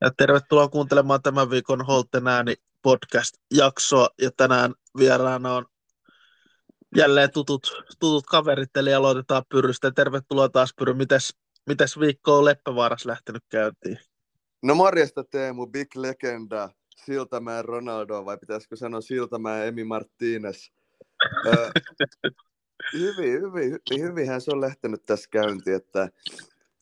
[0.00, 4.08] Ja tervetuloa kuuntelemaan tämän viikon Holten ääni podcast-jaksoa.
[4.22, 5.66] Ja tänään vieraana on
[6.96, 9.90] jälleen tutut, tutut kaverit, eli aloitetaan Pyrystä.
[9.90, 10.94] Tervetuloa taas Pyry.
[10.94, 11.36] Mites,
[11.66, 13.98] mites viikko on Leppävaaras lähtenyt käyntiin?
[14.62, 16.70] No morjesta Teemu, big legenda,
[17.04, 20.70] Siltamäen Ronaldo, vai pitäisikö sanoa Siltamäen Emi Martínez.
[22.92, 26.08] hyvin, hyvin, hyvinhän se on lähtenyt tässä käyntiin, että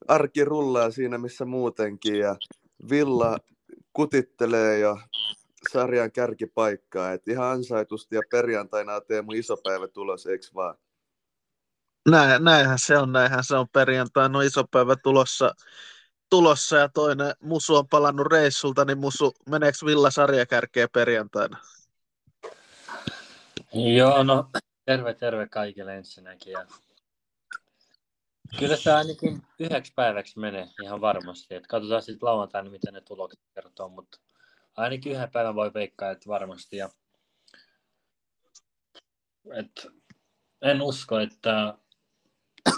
[0.08, 2.36] arki rullaa siinä missä muutenkin ja
[2.90, 3.38] Villa
[3.92, 4.98] kutittelee jo
[5.72, 10.74] sarjan kärkipaikkaa, että ihan ansaitusti ja perjantaina on Teemu iso päivä tulos, eikö vaan?
[12.08, 15.54] Näin, näinhän se on, näinhän se on perjantaina on iso päivä tulossa,
[16.30, 21.58] tulossa ja toinen Musu on palannut reissulta, niin Musu, meneekö Villa sarjakärkeä perjantaina?
[23.72, 24.50] Joo, no
[24.84, 26.52] terve terve kaikille ensinnäkin.
[26.52, 26.66] Ja
[28.58, 31.54] Kyllä se ainakin yhdeksi päiväksi menee ihan varmasti.
[31.54, 34.18] Et katsotaan sitten lauantaina, miten ne tulokset kertoo, mutta
[34.76, 36.76] ainakin yhden päivän voi veikkaa, että varmasti.
[36.76, 36.88] Ja,
[39.54, 39.86] et,
[40.62, 41.78] en usko, että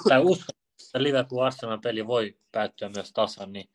[0.09, 0.53] tai usko,
[0.87, 1.51] että Liverpool
[1.83, 3.71] peli voi päättyä myös tasan, niin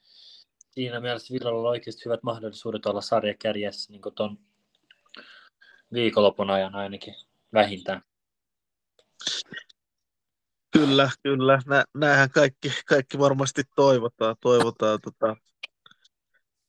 [0.70, 4.40] siinä mielessä Villalla on oikeasti hyvät mahdollisuudet olla sarjakärjessä niin tuon
[5.94, 7.16] viikonlopun ajan ainakin
[7.54, 8.04] vähintään.
[10.72, 11.60] Kyllä, kyllä.
[11.66, 14.36] Nä, näinhän kaikki, kaikki varmasti toivotaan.
[14.42, 15.36] toivotaan tota.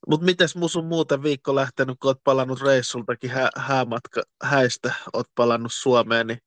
[0.06, 5.72] Mutta miten Musun muuten viikko lähtenyt, kun olet palannut reissultakin hä, häämatka häistä, olet palannut
[5.72, 6.38] Suomeen, niin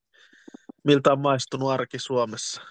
[0.84, 2.62] miltä on maistunut arki Suomessa?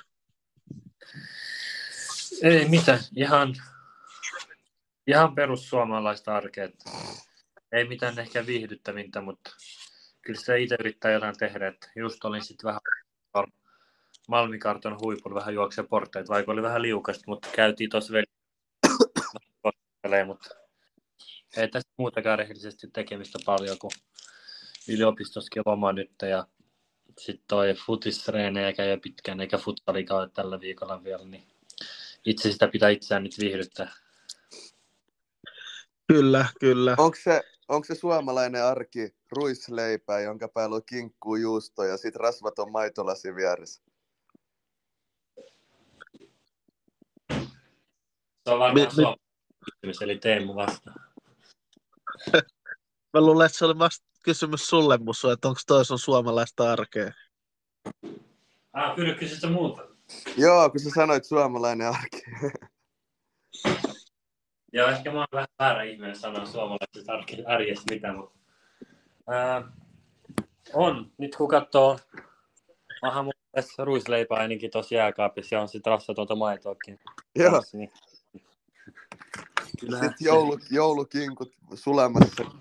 [2.42, 3.54] Ei mitään, ihan,
[5.06, 6.68] ihan perussuomalaista arkea.
[7.72, 9.50] Ei mitään ehkä viihdyttävintä, mutta
[10.22, 11.68] kyllä se itse yrittää jotain tehdä.
[11.68, 12.80] Että just olin sitten vähän
[14.28, 18.24] Malmikarton huipulla vähän juoksee portteet, vaikka oli vähän liukasta, mutta käytiin tuossa veli
[20.26, 20.48] mutta
[21.56, 23.90] ei tästä muutakaan rehellisesti tekemistä paljon, kun
[24.88, 26.46] yliopistossakin loma nyt ja
[27.18, 31.44] sitten toi futistreenejä käy jo pitkään, eikä futsalikaan tällä viikolla vielä, niin
[32.24, 33.92] itse sitä pitää itseään nyt viihdyttää.
[36.06, 36.94] Kyllä, kyllä.
[36.98, 42.72] Onko se, onko se suomalainen arki ruisleipää, jonka päällä on kinkku, juusto ja sitten rasvaton
[42.72, 43.82] maitolasi vieressä?
[48.44, 49.18] Se on varmaan mi- Suomen
[49.64, 51.00] kysymys, eli Teemu vastaan.
[53.12, 57.12] Mä luulen, että se oli vasta kysymys sulle, Musu, että onko toi sun suomalaista arkea?
[58.72, 59.82] Ah, kyllä kysyt muuta.
[60.36, 62.22] Joo, kun sä sanoit suomalainen arki.
[64.72, 67.12] Joo, ehkä mä oon vähän väärä ihminen sanoa suomalaisesta
[67.46, 68.38] arjesta mitä, mutta
[69.26, 69.72] ää,
[70.74, 71.12] on.
[71.18, 71.98] Nyt kun katsoo
[73.52, 77.00] tässä ruisleipää ainakin tuossa jääkaapissa ja on sitten rassatonta maitoakin.
[77.36, 77.62] Joo.
[77.72, 77.90] Niin
[79.90, 82.44] sitten joulu, joulukinkut sulamassa.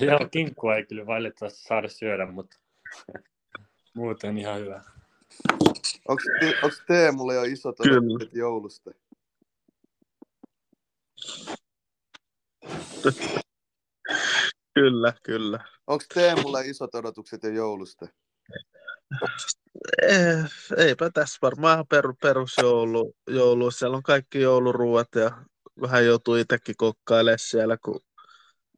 [0.00, 2.56] Joo, kinkkua ei kyllä valitettavasti saada syödä, mutta
[3.94, 4.82] muuten ihan hyvä.
[6.08, 6.22] Onko,
[6.86, 8.90] Teemulle jo isot odotukset joulusta?
[14.74, 15.64] Kyllä, kyllä.
[15.86, 18.06] Onko Teemulla isot odotukset jo joulusta?
[20.02, 20.44] Eh,
[20.76, 23.14] eipä tässä varmaan per, perusjoulu.
[23.28, 23.70] Joulu.
[23.70, 25.44] Siellä on kaikki jouluruuat ja
[25.80, 28.00] vähän joutuu itsekin kokkailemaan siellä, kun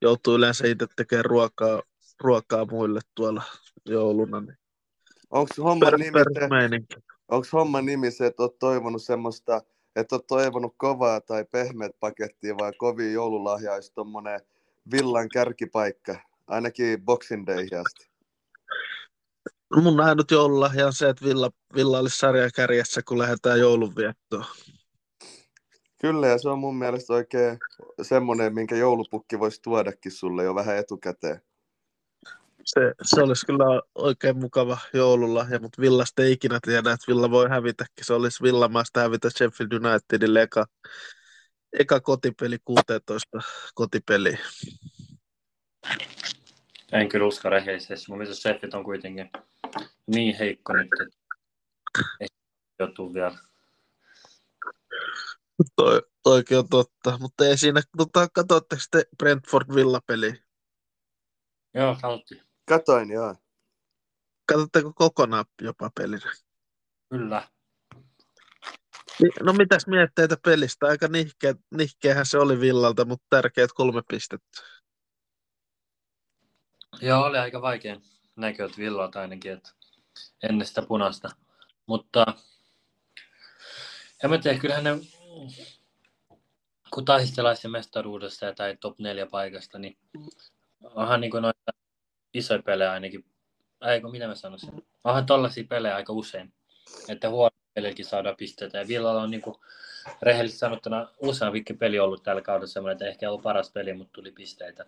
[0.02, 1.82] joutuu yleensä itse tekemään ruokaa,
[2.20, 3.42] ruokaa muille tuolla
[3.86, 4.40] jouluna.
[4.40, 4.58] Niin
[5.30, 6.86] Onko homma, per, nimi
[7.52, 9.62] homma nimi se, että olet toivonut semmoista,
[9.96, 14.40] että olet toivonut kovaa tai pehmeät pakettia vai kovin joululahja olisi tuommoinen
[14.90, 16.16] villan kärkipaikka,
[16.46, 18.11] ainakin Boxing Day asti?
[19.80, 24.44] Mun ainut joululahja on se, että Villa, Villa olisi sarjakärjessä, kun lähdetään joulunviettoon.
[26.00, 27.58] Kyllä, ja se on mun mielestä oikein
[28.02, 31.42] semmoinen, minkä joulupukki voisi tuodakin sulle jo vähän etukäteen.
[32.64, 37.48] Se, se olisi kyllä oikein mukava joululahja, mutta Villasta ei ikinä tiedä, että Villa voi
[37.48, 38.04] hävitäkin.
[38.04, 40.66] Se olisi Villamaasta hävitä Sheffield Unitedille eka,
[41.78, 43.38] eka kotipeli 16
[43.74, 44.38] kotipeli.
[46.92, 48.06] En kyllä usko rehellisesti.
[48.08, 49.30] Mun mielestä Sheffield on kuitenkin
[50.06, 51.18] niin heikko nyt, että
[52.20, 52.28] ei
[52.78, 53.38] joutuu vielä.
[55.76, 60.42] Toi, toikin on totta, mutta ei siinä, tota, katsotteko te Brentford Villa-peli?
[61.74, 62.42] Joo, katsottiin.
[62.68, 63.34] Katoin, joo.
[64.46, 66.20] Katsotteko kokonaan jopa pelin?
[67.10, 67.48] Kyllä.
[69.42, 70.86] No mitäs mietteitä pelistä?
[70.86, 74.62] Aika nihkeä, nihkeähän se oli Villalta, mutta tärkeät kolme pistettä.
[77.00, 77.96] Joo, oli aika vaikea
[78.36, 79.70] näköt Villalta ainakin, että
[80.42, 81.28] ennen sitä punaista.
[81.86, 82.26] Mutta
[84.24, 84.98] en mä tiedä, kyllähän ne
[86.90, 89.98] kun taistellaan se mestaruudessa tai top 4 paikasta, niin
[90.82, 91.72] onhan niin kuin noita
[92.34, 93.24] isoja pelejä ainakin,
[93.86, 96.52] eikö mitä mä sanoisin, onhan tollaisia pelejä aika usein,
[97.08, 98.78] että huono pelilläkin saadaan pisteitä.
[98.78, 99.56] Ja Villalla on niin kuin,
[100.22, 104.32] rehellisesti sanottuna useampikin peli ollut tällä kaudella semmoinen, että ehkä ollut paras peli, mutta tuli
[104.32, 104.86] pisteitä.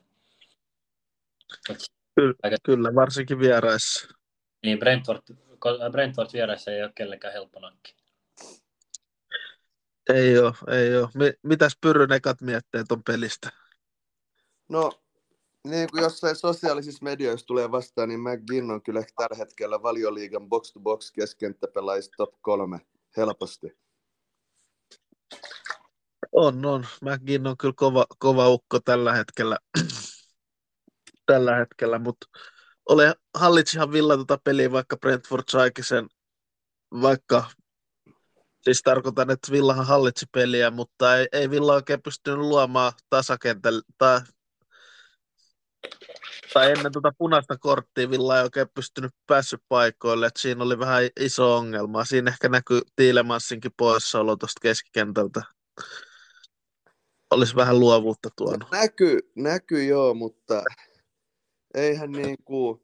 [2.15, 2.57] Kyllä, aika...
[2.63, 4.09] kyllä, varsinkin vieraissa.
[4.63, 5.23] Niin, Brentford,
[5.93, 7.97] Brentford vieraissa ei ole kellekään helppo nakki.
[10.15, 11.35] Ei ole, ei ole.
[11.43, 13.51] Mitäs Pyrryn ekat mietteet on pelistä?
[14.69, 14.93] No,
[15.69, 21.13] niin kuin jossain sosiaalisissa medioissa tulee vastaan, niin McGinn on kyllä tällä hetkellä valioliigan box-to-box
[21.13, 22.81] keskenttäpelaajista top kolme
[23.17, 23.79] helposti.
[26.33, 26.87] On, on.
[27.01, 29.59] McGinn on kyllä kova, kova ukko tällä hetkellä,
[31.27, 32.27] tällä hetkellä mutta
[32.89, 36.09] ole, hallitsihan Villa tuota peliä, vaikka Brentford saikin sen,
[37.03, 37.45] vaikka
[38.65, 44.21] Siis tarkoitan, että Villahan hallitsi peliä, mutta ei, ei Villa oikein pystynyt luomaan tasakentällä, tai,
[46.55, 51.03] tai ennen tuota punaista korttia Villa ei oikein pystynyt päässyt paikoille, että siinä oli vähän
[51.21, 52.05] iso ongelma.
[52.05, 55.43] Siinä ehkä näkyy Tiilemassinkin poissaolo tuosta keskikentältä.
[57.31, 58.71] Olisi vähän luovuutta tuonut.
[58.71, 60.63] Näkyy, näkyy joo, mutta
[61.75, 62.83] eihän niin kuin,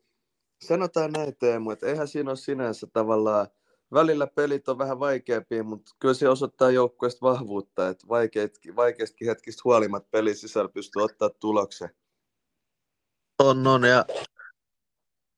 [0.62, 3.46] sanotaan näin Teemu, että eihän siinä ole sinänsä tavallaan
[3.94, 8.06] välillä pelit on vähän vaikeampia, mutta kyllä se osoittaa joukkueesta vahvuutta, että
[8.76, 11.90] vaikeistakin hetkistä huolimatta pelin sisällä pystyy ottaa tuloksen.
[13.38, 14.04] On, on, ja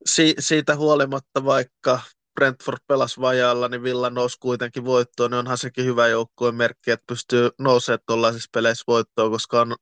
[0.06, 2.00] si- siitä huolimatta, vaikka
[2.34, 7.06] Brentford pelasi vajalla, niin Villa nousi kuitenkin voittoon, niin onhan sekin hyvä joukkueen merkki, että
[7.06, 9.76] pystyy nousemaan tuollaisissa peleissä voittoon, koska on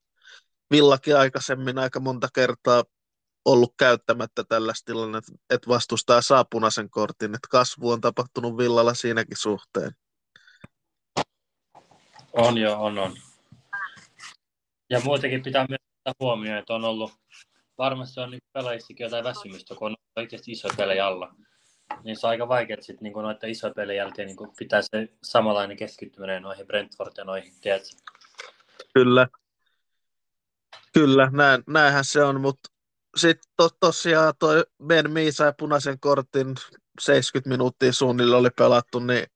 [0.70, 2.84] Villakin aikaisemmin aika monta kertaa
[3.52, 7.34] ollut käyttämättä tällaista tilannetta, että vastustaja saa punaisen kortin.
[7.34, 9.90] Että kasvu on tapahtunut Villalla siinäkin suhteen.
[12.32, 13.16] On jo, on, on.
[14.90, 17.12] Ja muutenkin pitää myös ottaa huomioon, että on ollut,
[17.78, 21.34] varmasti on niin pelaajissakin jotain väsymystä, kun on oikeasti iso pelejä alla.
[22.04, 25.76] Niin se on aika vaikea sitten niin noita isoja pelejä jälkeen niin pitää se samanlainen
[25.76, 27.96] keskittyminen noihin Brentford ja noihin, tiedätkö?
[28.94, 29.28] Kyllä.
[30.92, 32.70] Kyllä, näin, näinhän se on, mutta
[33.16, 36.54] sitten to, tosiaan toi Ben Mee sai punaisen kortin
[37.00, 39.26] 70 minuuttia suunnilleen oli pelattu, niin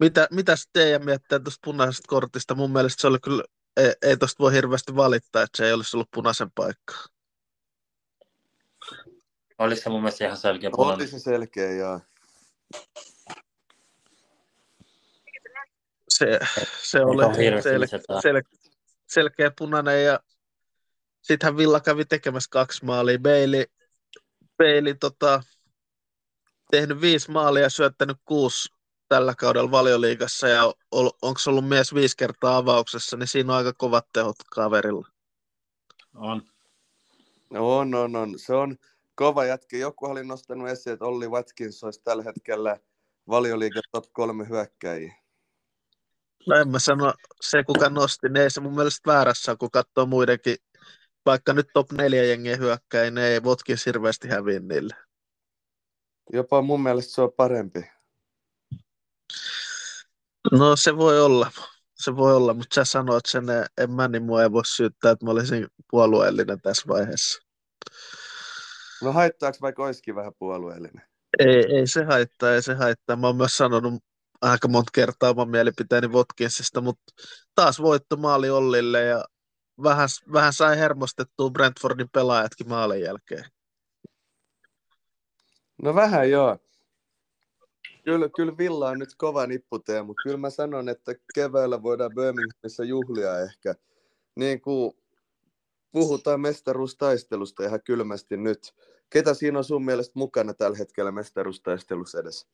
[0.00, 2.54] mitä, mitä teidän miettii tuosta punaisesta kortista?
[2.54, 3.44] Mun mielestä se oli kyllä,
[3.76, 6.94] ei, ei tuosta voi hirveästi valittaa, että se ei olisi ollut punaisen paikka.
[9.58, 11.02] Olisi se mun mielestä ihan selkeä punainen.
[11.02, 12.00] Oli se selkeä, joo.
[16.08, 16.40] Se,
[16.82, 17.86] se oli sel,
[18.22, 18.42] sel,
[19.06, 20.20] selkeä punainen ja
[21.22, 23.18] Sittenhän Villa kävi tekemässä kaksi maalia.
[23.18, 23.64] Bailey,
[24.58, 25.42] Bailey tota,
[26.70, 28.68] tehnyt viisi maalia ja syöttänyt kuusi
[29.08, 33.72] tällä kaudella valioliigassa ja ol, onko ollut mies viisi kertaa avauksessa, niin siinä on aika
[33.72, 35.08] kovat tehot kaverilla.
[36.14, 36.42] On.
[37.50, 38.38] On, on, on.
[38.38, 38.76] Se on
[39.14, 39.76] kova jätkä.
[39.76, 42.76] Joku oli nostanut esiin, että Olli Watkins olisi tällä hetkellä
[43.28, 45.14] valioliigan top kolme hyökkäjiä.
[46.46, 50.06] No en mä sano, se kuka nosti, niin ei se mun mielestä väärässä, kun katsoo
[50.06, 50.56] muidenkin
[51.30, 54.94] vaikka nyt top 4 jengiä hyökkää, niin ei Votkins hirveästi häviä niille.
[56.32, 57.80] Jopa mun mielestä se on parempi.
[60.52, 61.50] No se voi olla,
[61.94, 63.44] se voi olla, mutta sä sanoit sen,
[63.78, 67.42] en mä, niin mua ei voi syyttää, että mä olisin puolueellinen tässä vaiheessa.
[69.02, 71.02] No haittaako vaikka olisikin vähän puolueellinen?
[71.38, 73.16] Ei, ei se haittaa, ei se haittaa.
[73.16, 74.02] Mä oon myös sanonut
[74.40, 77.12] aika monta kertaa oman mielipiteeni Votkinsista, mutta
[77.54, 79.24] taas voitto maali Ollille ja
[79.82, 83.44] vähän, vähän sai hermostettua Brentfordin pelaajatkin maalin jälkeen.
[85.82, 86.58] No vähän joo.
[88.04, 92.84] Kyllä, kyllä Villa on nyt kova nipputee, mutta kyllä mä sanon, että keväällä voidaan Birminghamissa
[92.84, 93.74] juhlia ehkä.
[94.36, 94.92] Niin kuin
[95.92, 98.74] puhutaan mestaruustaistelusta ihan kylmästi nyt.
[99.10, 102.46] Ketä siinä on sun mielestä mukana tällä hetkellä mestaruustaistelussa edessä?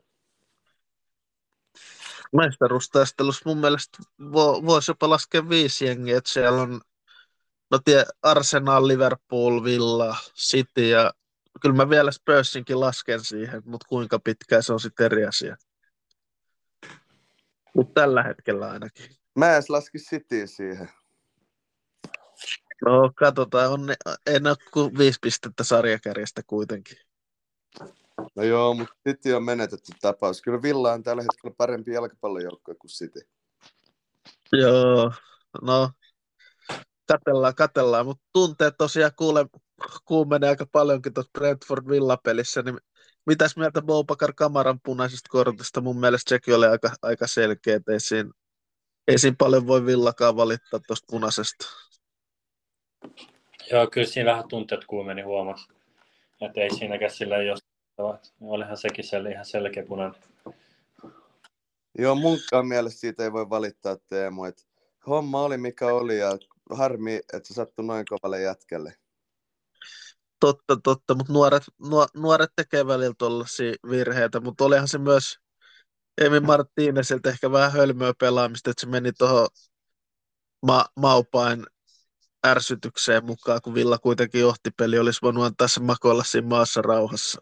[2.33, 3.99] Mestaruustaistelussa mun mielestä
[4.33, 6.80] vo, voisi jopa laskea viisi jengiä, että siellä on
[7.70, 11.12] no tie, Arsenal, Liverpool, Villa, City ja
[11.61, 15.56] kyllä mä vielä Spursinkin lasken siihen, mutta kuinka pitkään se on sitten eri asia.
[17.75, 19.16] Mutta tällä hetkellä ainakin.
[19.35, 20.90] Mä edes laski City siihen.
[22.85, 23.94] No katsotaan, on,
[24.26, 26.99] en ole kuin viisi pistettä sarjakärjestä kuitenkin.
[28.37, 30.42] No joo, mutta City on menetetty tapaus.
[30.42, 33.20] Kyllä Villa on tällä hetkellä parempi jalkapallojoukkue kuin City.
[34.52, 35.12] Joo,
[35.62, 35.90] no
[37.06, 39.46] katellaan, katellaan, mutta tunteet tosiaan kuule,
[40.04, 42.78] kuumenee aika paljonkin tuossa Brentford Villa-pelissä, niin
[43.26, 45.80] mitäs mieltä Boubakar Kamaran punaisesta kortista?
[45.80, 48.30] Mun mielestä sekin oli aika, aika selkeä, ei siinä,
[49.08, 51.66] ei siinä paljon voi Villakaan valittaa tuosta punaisesta.
[53.70, 55.68] Joo, kyllä siinä vähän tunteet kuumeni huomasi.
[56.40, 57.58] Että ei siinäkään sillä jos
[58.40, 60.20] olihan sekin sel, ihan selkeä punainen.
[61.98, 64.62] Joo, munkaan mielestä siitä ei voi valittaa Teemu, että
[65.06, 66.38] homma oli mikä oli ja
[66.70, 68.96] harmi, että se sattui noin kovalle jätkelle.
[70.40, 71.62] Totta, totta, mutta nuoret,
[72.14, 75.38] nuoret tekee välillä tuollaisia virheitä, mutta olihan se myös
[76.20, 79.49] Emi Martínezilta ehkä vähän hölmöä pelaamista, että se meni tuohon
[80.66, 81.66] ma- Maupain
[82.46, 87.40] ärsytykseen mukaan, kun Villa kuitenkin johti peli, olisi voinut antaa sen makoilla siinä maassa rauhassa.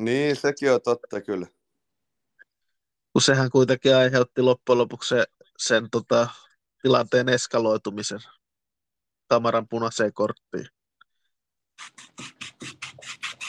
[0.00, 1.46] Niin, sekin on totta kyllä.
[3.12, 5.24] Kun sehän kuitenkin aiheutti loppujen lopuksi sen,
[5.58, 6.28] sen tota,
[6.82, 8.20] tilanteen eskaloitumisen
[9.28, 10.66] kamaran punaiseen korttiin.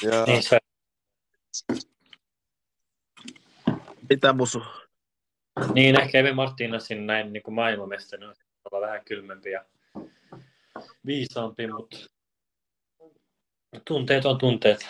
[0.02, 0.26] Ja...
[0.26, 0.60] Niin se,
[4.10, 4.64] Mitä musu?
[5.74, 8.36] Niin, ehkä Evi Martinezin näin niin kuin maailmanmestari on
[8.72, 9.66] olla vähän kylmempi ja
[11.06, 11.98] viisaampi, mutta
[13.86, 14.90] tunteet on tunteet.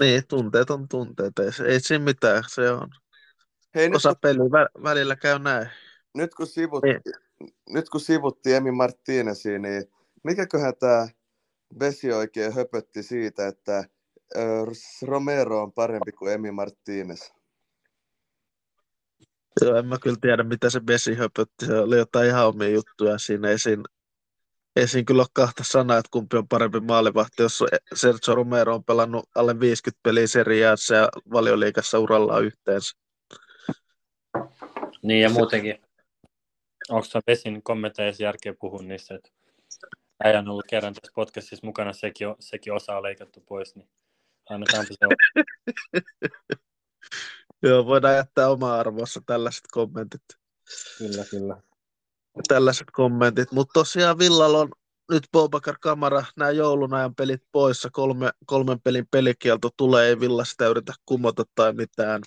[0.00, 1.38] Niin, tunteet on tunteet.
[1.38, 2.42] Ei, ei siinä mitään.
[2.46, 2.88] Se on
[3.74, 4.42] Hei, nyt, osa kun, peliä.
[4.42, 5.70] Vä- välillä käy näin.
[6.14, 7.10] Nyt, kun sivutti,
[7.68, 9.84] nyt kun sivutti Emi Martinezia, niin
[10.24, 11.08] mikäköhän tämä
[11.80, 13.84] Vesi oikein höpötti siitä, että
[15.02, 17.30] Romero on parempi kuin Emi Martinez?
[19.60, 21.66] Joo, en mä kyllä tiedä, mitä se Besi höpötti.
[21.66, 23.48] Se oli jotain ihan omia juttuja siinä.
[23.48, 23.82] Ei siinä,
[24.76, 28.84] ei siinä kyllä ole kahta sanaa, että kumpi on parempi maalivahti, jos Sergio Romero on
[28.84, 32.96] pelannut alle 50 peliä seriaassa ja valioliikassa urallaan yhteensä.
[35.02, 35.83] Niin ja muutenkin,
[36.88, 39.30] onko se Vesin kommenteissa järkeä puhua niistä, että
[40.24, 43.88] äijä on ollut kerran tässä podcastissa mukana, sekin, on, sekin osa on leikattu pois, niin
[44.50, 45.06] annetaanpa se.
[47.62, 50.22] Joo, voidaan jättää oma arvossa tällaiset kommentit.
[50.98, 51.56] Kyllä, kyllä.
[52.48, 53.52] Tällaiset kommentit.
[53.52, 54.68] Mutta tosiaan Villalla on
[55.10, 60.44] nyt Bobakar Kamara, nämä joulun ajan pelit poissa, kolme, kolmen pelin pelikielto tulee, ei Villa
[60.44, 62.22] sitä yritä kumota tai mitään.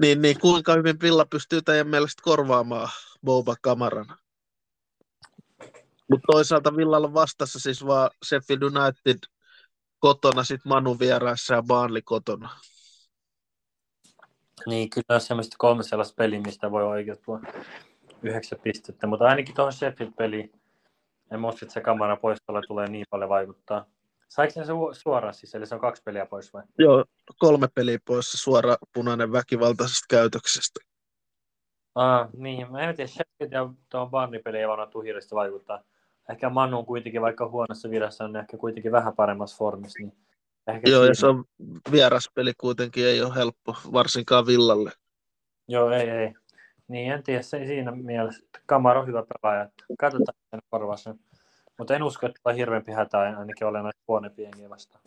[0.00, 2.88] Niin, niin kuinka hyvin Villa pystyy teidän mielestä korvaamaan
[3.24, 4.06] Boba Kamaran?
[6.10, 9.18] Mutta toisaalta Villalla on vastassa siis vaan Sheffield United
[9.98, 12.50] kotona, sitten Manu vieraissa ja Baanli kotona.
[14.66, 17.40] Niin, kyllä on semmoista kolme sellaista peliä, mistä voi oikeutua
[18.22, 20.60] yhdeksän pistettä, mutta ainakin tuohon Sheffield-peliin
[21.30, 23.86] en usko, että se kamera poistolla tulee niin paljon vaikuttaa.
[24.30, 26.62] Saiko se suoraan siis, eli se on kaksi peliä pois vai?
[26.78, 27.04] Joo,
[27.38, 30.80] kolme peliä pois suora punainen väkivaltaisesta käytöksestä.
[31.94, 35.82] Ah, niin, mä en tiedä, Sheffield ja tuohon Barney-peli ei varmaan tule hirveästi vaikuttaa.
[36.30, 39.98] Ehkä Manu on kuitenkin, vaikka huonossa virassa, on ehkä kuitenkin vähän paremmassa formissa.
[39.98, 40.12] Niin
[40.66, 41.44] ehkä Joo, ja siinä- se on
[41.92, 44.92] vieraspeli kuitenkin, ei ole helppo, varsinkaan Villalle.
[45.68, 46.34] Joo, ei, ei.
[46.88, 48.46] Niin, en tiedä, se ei siinä mielessä.
[48.66, 49.68] Kamara on hyvä pelaaja.
[50.00, 51.20] Katsotaan, sen korvaa sen.
[51.80, 55.02] Mutta en usko, että on hirveämpi hätä ainakin olennaisesti huonempi jengiä vastaan.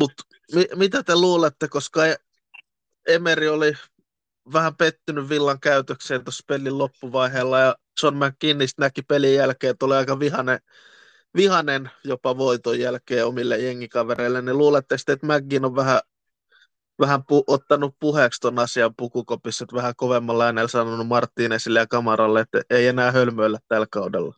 [0.00, 0.22] Mutta
[0.54, 2.16] mi- mitä te luulette, koska E-
[3.06, 3.72] Emeri oli
[4.52, 9.94] vähän pettynyt Villan käytökseen tuossa pelin loppuvaiheella ja John McKinnist näki pelin jälkeen, että oli
[9.94, 10.58] aika vihanen,
[11.36, 16.00] vihanen jopa voiton jälkeen omille jengikavereille, niin luulette sitten, että McGinn on vähän,
[17.00, 22.40] vähän pu- ottanut puheeksi ton asian pukukopissa, että vähän kovemmalla äänellä sanonut Marttiinesille ja Kamaralle,
[22.40, 24.34] että ei enää hölmöillä tällä kaudella.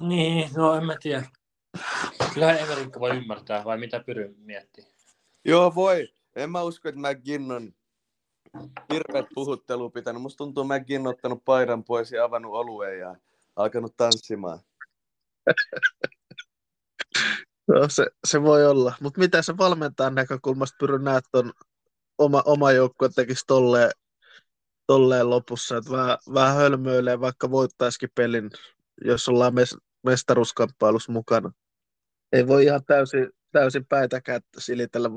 [0.00, 1.22] Niin, no en mä tiedä.
[2.34, 4.84] Kyllähän Everikka voi ymmärtää, vai mitä Pyry miettii?
[5.44, 6.08] Joo, voi.
[6.36, 7.72] En mä usko, että McGinn on
[8.92, 10.22] hirveät puhuttelu pitänyt.
[10.22, 13.16] Musta tuntuu, että McGinn on ottanut paidan pois ja avannut olueen ja
[13.56, 14.58] alkanut tanssimaan.
[17.70, 18.94] No, se, se voi olla.
[19.00, 21.52] Mutta mitä se valmentajan näkökulmasta Pyry näet ton
[22.18, 23.90] oma, oma joukkue tekisi tolleen,
[24.86, 28.50] tolleen lopussa, että vähän, vähän hölmöilee, vaikka voittaisikin pelin,
[29.04, 31.52] jos ollaan mes, mestaruuskamppailussa mukana.
[32.32, 35.10] Ei voi ihan täysin, täysin päitä kättä silitellä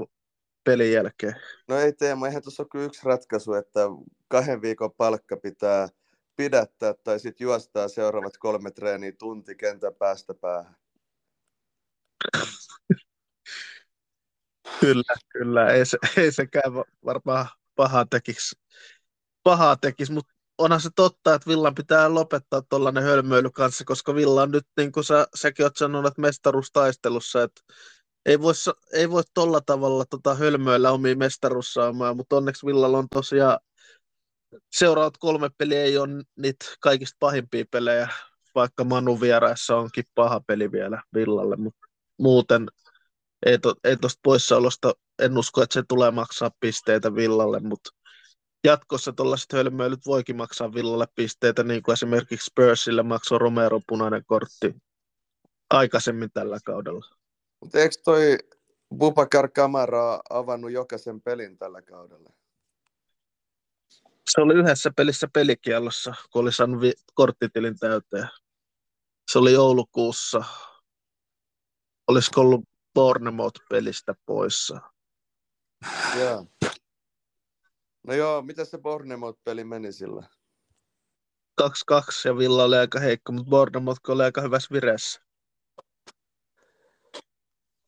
[0.64, 1.36] pelin jälkeen.
[1.68, 3.80] No ei Teemu, eihän tuossa ole kyllä yksi ratkaisu, että
[4.28, 5.88] kahden viikon palkka pitää
[6.36, 10.83] pidättää tai sitten juostaa seuraavat kolme treeniä tunti kentän päästä päähän.
[14.80, 15.68] Kyllä, kyllä.
[15.68, 18.56] Ei, se, ei sekään va- varmaan pahaa tekisi,
[19.44, 24.42] pahaa tekis, mutta onhan se totta, että Villan pitää lopettaa tuollainen hölmöily kanssa, koska Villa
[24.42, 27.62] on nyt, niin kuin sä, säkin oot sanonut, mestaruustaistelussa, että
[28.26, 28.54] ei voi,
[28.94, 33.60] ei voi tolla tavalla tota hölmöillä omia mestaruussaamaan, mutta onneksi Villalla on tosiaan
[34.72, 38.10] seuraavat kolme peliä ei ole niitä kaikista pahimpia pelejä,
[38.56, 41.83] vaikka Manu vieraissa onkin paha peli vielä Villalle, mutta
[42.20, 42.68] muuten
[43.46, 47.90] ei, to, ei tuosta poissaolosta, en usko, että se tulee maksaa pisteitä Villalle, mutta
[48.64, 54.76] jatkossa tuollaiset hölmöilyt voikin maksaa Villalle pisteitä, niin kuin esimerkiksi Spursille maksoi Romero punainen kortti
[55.70, 57.06] aikaisemmin tällä kaudella.
[57.62, 58.38] Mutta eikö toi
[58.98, 62.30] Bubakar Kamara avannut jokaisen pelin tällä kaudella?
[64.30, 68.28] Se oli yhdessä pelissä pelikiellossa, kun oli saanut vi- korttitilin täyteen.
[69.32, 70.44] Se oli joulukuussa.
[72.08, 72.62] Olisiko ollut
[72.94, 74.82] Bournemouth-pelistä poissa?
[76.20, 76.48] Joo.
[78.08, 80.28] No joo, miten se Bournemouth-peli meni sillä?
[81.62, 81.66] 2-2
[82.26, 85.22] ja Villa oli aika heikko, mutta Bournemouth oli aika hyvässä vireessä.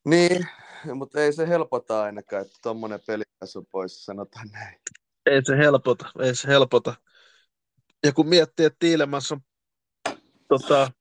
[0.05, 0.47] Niin,
[0.93, 3.23] mutta ei se helpota ainakaan, että tuommoinen peli
[3.55, 4.79] on pois, sanotaan näin.
[5.25, 6.95] Ei se helpota, ei se helpota.
[8.05, 9.41] Ja kun miettii, että Tiilemans on
[10.47, 10.91] tota,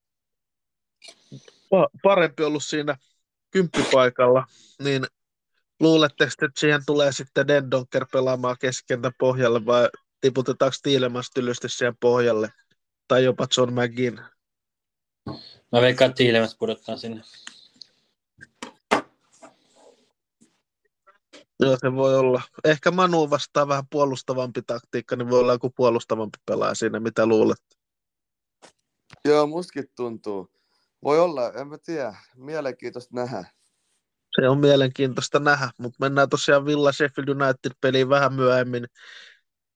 [2.02, 2.96] parempi ollut siinä
[3.50, 4.46] kymppipaikalla,
[4.82, 5.06] niin
[5.80, 9.88] luuletteko, että siihen tulee sitten Dendonker pelaamaan keskentä pohjalle vai
[10.20, 12.52] tiputetaanko Tiilemans tylysti siihen pohjalle?
[13.08, 14.20] Tai jopa John McGinn?
[15.72, 17.22] Mä veikkaan, että Tiilemans pudottaa sinne.
[21.60, 22.42] Joo, se voi olla.
[22.64, 27.58] Ehkä Manu vastaa vähän puolustavampi taktiikka, niin voi olla joku puolustavampi pelaaja siinä, mitä luulet?
[29.24, 30.50] Joo, muskin tuntuu.
[31.04, 32.14] Voi olla, en mä tiedä.
[32.36, 33.44] Mielenkiintoista nähdä.
[34.40, 38.86] Se on mielenkiintoista nähdä, mutta mennään tosiaan Villa Sheffield United-peliin vähän myöhemmin.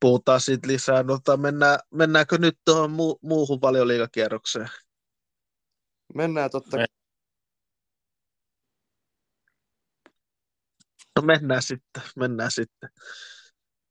[0.01, 1.03] Puhutaan siitä lisää.
[1.03, 4.69] No, mennään, mennäänkö nyt tuohon mu- muuhun valioliigakierrokseen?
[6.15, 6.87] Mennään totta kai.
[11.17, 12.91] No mennään sitten, mennään sitten.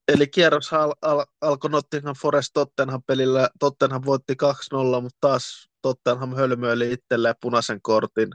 [0.07, 3.49] Eli kierros al- al- alkoi Nottingham Forest Tottenham pelillä.
[3.59, 8.29] Tottenham voitti 2-0, mutta taas Tottenham hölmöili itselleen punaisen kortin.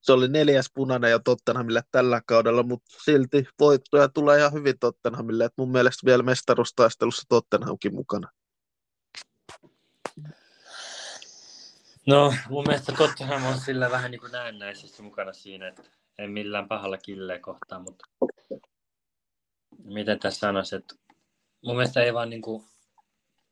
[0.00, 5.44] Se oli neljäs punainen ja Tottenhamille tällä kaudella, mutta silti voittoja tulee ihan hyvin Tottenhamille.
[5.44, 8.30] Et mun mielestä vielä mestaruustaistelussa Tottenhamkin mukana.
[12.06, 15.82] No, mun mielestä Tottenham on sillä vähän niin kuin näennäisesti mukana siinä, että
[16.18, 18.04] ei millään pahalla killeen kohtaan, mutta
[19.84, 20.94] miten tässä sanoisi, että
[21.64, 22.64] mun mielestä ei vaan niin kuin,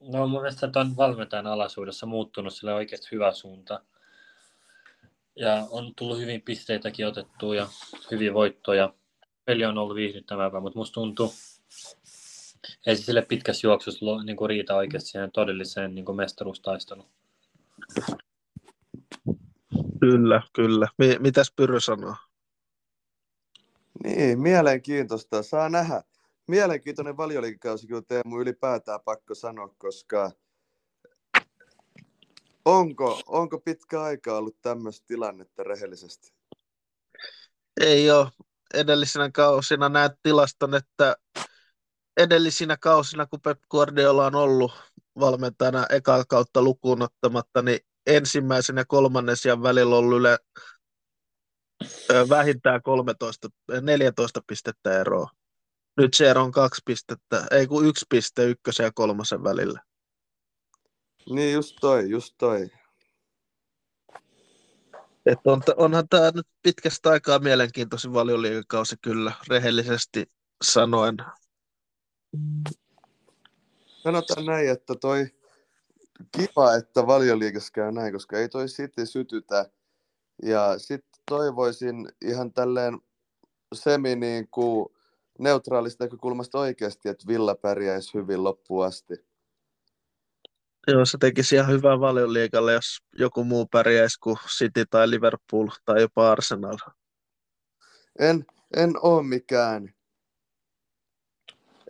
[0.00, 3.80] no mun mielestä tuon valmentajan alaisuudessa muuttunut sille oikeasti hyvä suunta.
[5.36, 7.68] Ja on tullut hyvin pisteitäkin otettua ja
[8.10, 8.94] hyvin voittoja.
[9.44, 11.34] Peli on ollut viihdyttävämpää, mutta musta tuntuu,
[12.86, 17.08] ei se sille pitkässä juoksussa niin kuin riitä oikeasti siihen todelliseen niin kuin mestaruustaisteluun.
[20.00, 20.86] Kyllä, kyllä.
[20.98, 22.16] M- mitäs Pyrrö sanoo?
[24.04, 25.42] Niin, mielenkiintoista.
[25.42, 26.02] Saa nähdä.
[26.46, 30.30] Mielenkiintoinen valioliikakausi kyllä Teemu ylipäätään pakko sanoa, koska
[32.64, 36.32] onko, onko pitkä aika ollut tämmöistä tilannetta rehellisesti?
[37.80, 38.28] Ei ole.
[38.74, 41.16] Edellisinä kausina näet tilaston, että
[42.16, 44.72] edellisinä kausina, kun Pep Guardiola on ollut
[45.20, 50.38] valmentajana ekaa kautta lukuun ottamatta, niin ensimmäisen ja kolmannen sijaan välillä on ollut yle,
[52.28, 53.48] vähintään 13,
[53.80, 55.30] 14 pistettä eroa.
[55.96, 59.80] Nyt se on kaksi pistettä, ei kun yksi piste ykkösen ja kolmosen välillä.
[61.30, 62.70] Niin just toi, just toi.
[65.26, 70.30] Et on, onhan tämä nyt pitkästä aikaa mielenkiintoisin valioliikakausi kyllä, rehellisesti
[70.64, 71.16] sanoen.
[73.86, 75.26] Sanotaan näin, että toi
[76.36, 79.70] kiva, että valioliikassa käy näin, koska ei toi City sytytä.
[80.42, 82.98] Ja sitten toivoisin ihan tälleen
[83.74, 84.93] semi niin kuin
[85.38, 89.14] neutraalista näkökulmasta oikeasti, että Villa pärjäisi hyvin loppuun asti.
[90.86, 96.00] Joo, se tekisi ihan hyvää valioliikalle, jos joku muu pärjäisi kuin City tai Liverpool tai
[96.00, 96.76] jopa Arsenal.
[98.18, 98.44] En,
[98.76, 99.94] en ole mikään,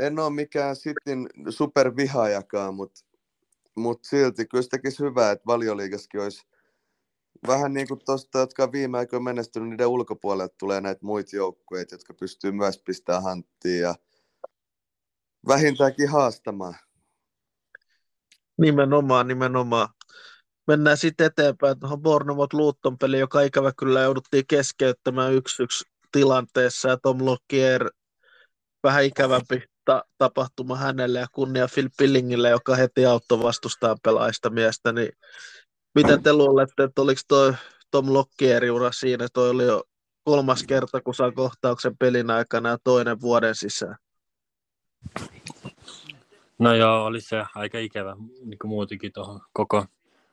[0.00, 3.00] en ole mikään Cityn supervihaajakaan, mutta
[3.74, 6.46] mut silti kyllä se tekisi hyvää, että valioliigassakin olisi
[7.46, 11.94] vähän niin kuin tuosta, jotka on viime aikoina menestynyt, niiden ulkopuolelle tulee näitä muita joukkueita,
[11.94, 13.94] jotka pystyy myös pistämään hanttiin ja
[15.48, 16.74] vähintäänkin haastamaan.
[18.60, 19.88] Nimenomaan, nimenomaan.
[20.66, 26.88] Mennään sitten eteenpäin tuohon Bournemouth Luton peli, joka ikävä kyllä jouduttiin keskeyttämään yksi yksi tilanteessa
[26.88, 27.90] ja Tom Lockyer
[28.82, 34.92] vähän ikävämpi ta- tapahtuma hänelle ja kunnia Phil Pillingille, joka heti auttoi vastustaan pelaajista miestä,
[34.92, 35.12] niin
[35.94, 37.54] Miten te luulette, että oliko toi
[37.90, 39.26] Tom Lockierin ura siinä?
[39.32, 39.84] Toi oli jo
[40.24, 43.96] kolmas kerta, kun saa kohtauksen pelin aikana ja toinen vuoden sisään.
[46.58, 49.86] No joo, oli se aika ikävä, niin kuin muutenkin tuohon koko.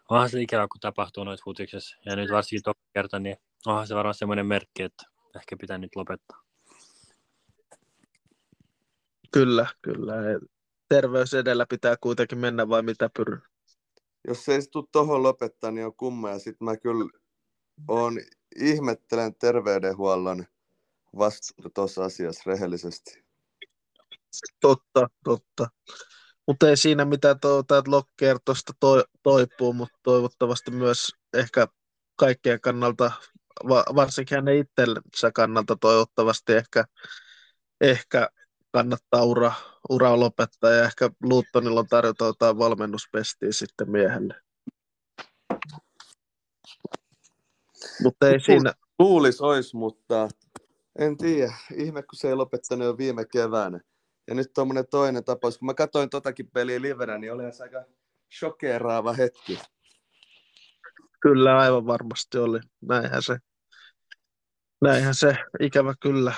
[0.09, 1.97] Onhan se ikävä, kun tapahtuu noissa futiksessa.
[2.05, 5.03] Ja nyt varsinkin toka kerta, niin onhan se varmaan semmoinen merkki, että
[5.35, 6.41] ehkä pitänyt lopettaa.
[9.31, 10.13] Kyllä, kyllä.
[10.89, 13.41] Terveys edellä pitää kuitenkin mennä vai mitä pyry?
[14.27, 16.29] Jos ei tule tuohon lopettaa, niin on kumma.
[16.29, 17.05] Ja sitten mä kyllä
[17.87, 18.19] on,
[18.55, 20.45] ihmettelen terveydenhuollon
[21.17, 23.23] vastuuta tuossa asiassa rehellisesti.
[24.59, 25.67] Totta, totta.
[26.47, 27.47] Mutta ei siinä mitään, että
[27.87, 31.67] Locker tuosta toi, toipuu, mutta toivottavasti myös ehkä
[32.15, 33.11] kaikkien kannalta,
[33.69, 36.85] varsinkin hänen itsensä kannalta toivottavasti ehkä,
[37.81, 38.29] ehkä
[38.71, 39.53] kannattaa ura,
[39.89, 44.35] ura lopettaa ja ehkä Luuttonilla on tarjota jotain valmennuspestiä sitten miehelle.
[48.03, 48.73] Mutta ei siinä...
[48.99, 50.29] Luulis ois, mutta
[50.99, 51.53] en tiedä.
[51.75, 53.79] Ihme, kun se ei lopettanut jo viime keväänä.
[54.27, 55.57] Ja nyt tuommoinen toinen tapaus.
[55.57, 57.85] Kun mä katsoin totakin peliä livenä, niin oli aika
[58.39, 59.59] shokeraava hetki.
[61.21, 62.59] Kyllä, aivan varmasti oli.
[62.81, 63.37] Näinhän se,
[64.81, 66.33] näinhän se ikävä kyllä.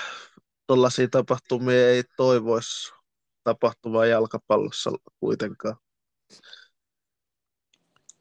[0.66, 2.92] Tuollaisia tapahtumia ei toivoisi
[3.44, 5.76] tapahtuvaa jalkapallossa kuitenkaan.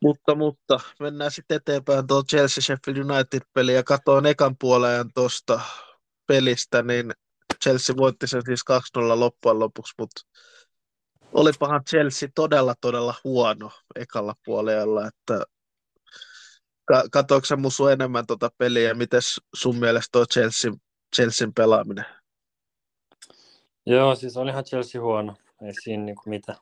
[0.02, 3.76] Mutta, mutta mennään sitten eteenpäin tuon Chelsea Sheffield United-peliä.
[3.76, 5.62] Ja katoin ekan puolen tuosta
[6.28, 7.14] pelistä, niin
[7.64, 8.62] Chelsea voitti sen siis
[8.98, 10.22] 2-0 loppujen lopuksi, mutta
[11.34, 15.44] olipahan Chelsea todella, todella huono ekalla puolella, että
[17.12, 19.22] katoiko sä musu enemmän tuota peliä, miten
[19.56, 20.72] sun mielestä tuo Chelsea,
[21.16, 22.06] Chelsean pelaaminen?
[23.86, 26.58] Joo, siis olihan Chelsea huono, ei siinä niinku mitään.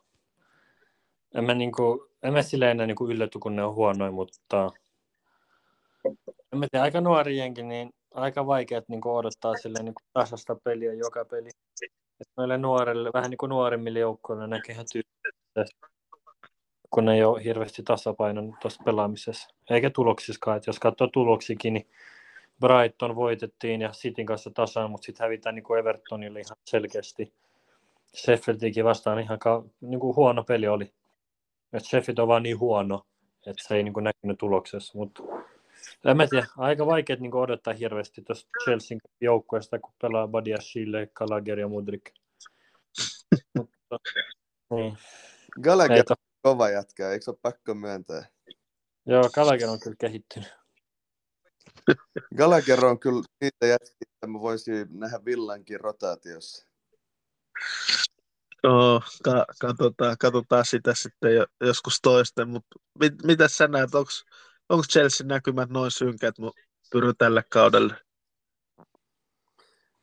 [1.34, 4.70] En mä, niinku, en mä silleen enää niinku ylläty, kun ne on huonoja, mutta
[6.52, 10.92] en mä tiedä, aika nuori jenki, niin aika vaikeat niin odottaa silleen, niin tasasta peliä
[10.92, 11.50] joka peli.
[12.20, 15.64] Et meille nuorille, vähän niin kuin nuoremmille joukkoille näkee ihan tyyppiä,
[16.90, 19.48] kun ne ei ole hirveästi tasapainon tuossa pelaamisessa.
[19.70, 20.56] Eikä tuloksiskaan.
[20.56, 21.88] Et jos katsoo tuloksikin, niin
[22.62, 27.32] Brighton voitettiin ja Cityn kanssa tasaan, mutta sitten hävitään niin kuin Evertonille ihan selkeästi.
[28.16, 30.92] Sheffieldikin vastaan ihan ka- niin kuin huono peli oli.
[31.72, 33.06] Et Sheffield on vaan niin huono,
[33.46, 34.98] että se ei niin kuin näkynyt tuloksessa.
[34.98, 35.22] Mutta
[36.04, 41.08] en mä tiedä, aika vaikea niin odottaa hirveästi tuosta Chelsean joukkueesta, kun pelaa Badia Shille,
[41.14, 42.10] Gallagher ja Mudrik.
[43.58, 43.98] Mutta,
[44.70, 44.98] niin.
[45.62, 48.26] Gallagher on kova jätkä, eikö se ole pakko myöntää?
[49.06, 50.61] Joo, Gallagher on kyllä kehittynyt.
[52.36, 56.66] Gallagher on kyllä niitä jätkiä, että mä voisin nähdä Villankin rotaatiossa.
[58.64, 64.10] Joo, ka- katsotaan, katsotaan sitä sitten joskus toisten, mutta mit, mitä sä näet, onko
[64.68, 66.34] onko Chelsea näkymät noin synkät
[66.92, 67.94] Pyry tälle kaudelle?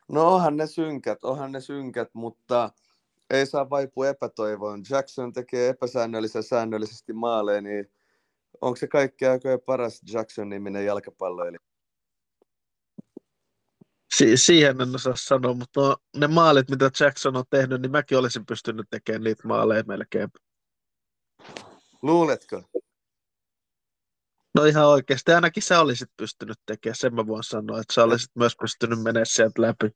[0.07, 2.69] No onhan ne synkät, onhan ne synkät, mutta
[3.29, 4.83] ei saa vaipua epätoivoon.
[4.89, 7.91] Jackson tekee epäsäännöllisen säännöllisesti maaleja, niin
[8.61, 11.59] onko se kaikki aikojen paras Jackson-niminen jalkapalloilija?
[14.15, 18.17] Si- siihen en osaa sanoa, mutta no, ne maalit, mitä Jackson on tehnyt, niin mäkin
[18.17, 20.29] olisin pystynyt tekemään niitä maaleja melkein.
[22.01, 22.63] Luuletko?
[24.55, 28.31] No ihan oikeasti, ainakin sä olisit pystynyt tekemään, sen mä voin sanoa, että sä olisit
[28.35, 29.89] myös pystynyt menemään sieltä läpi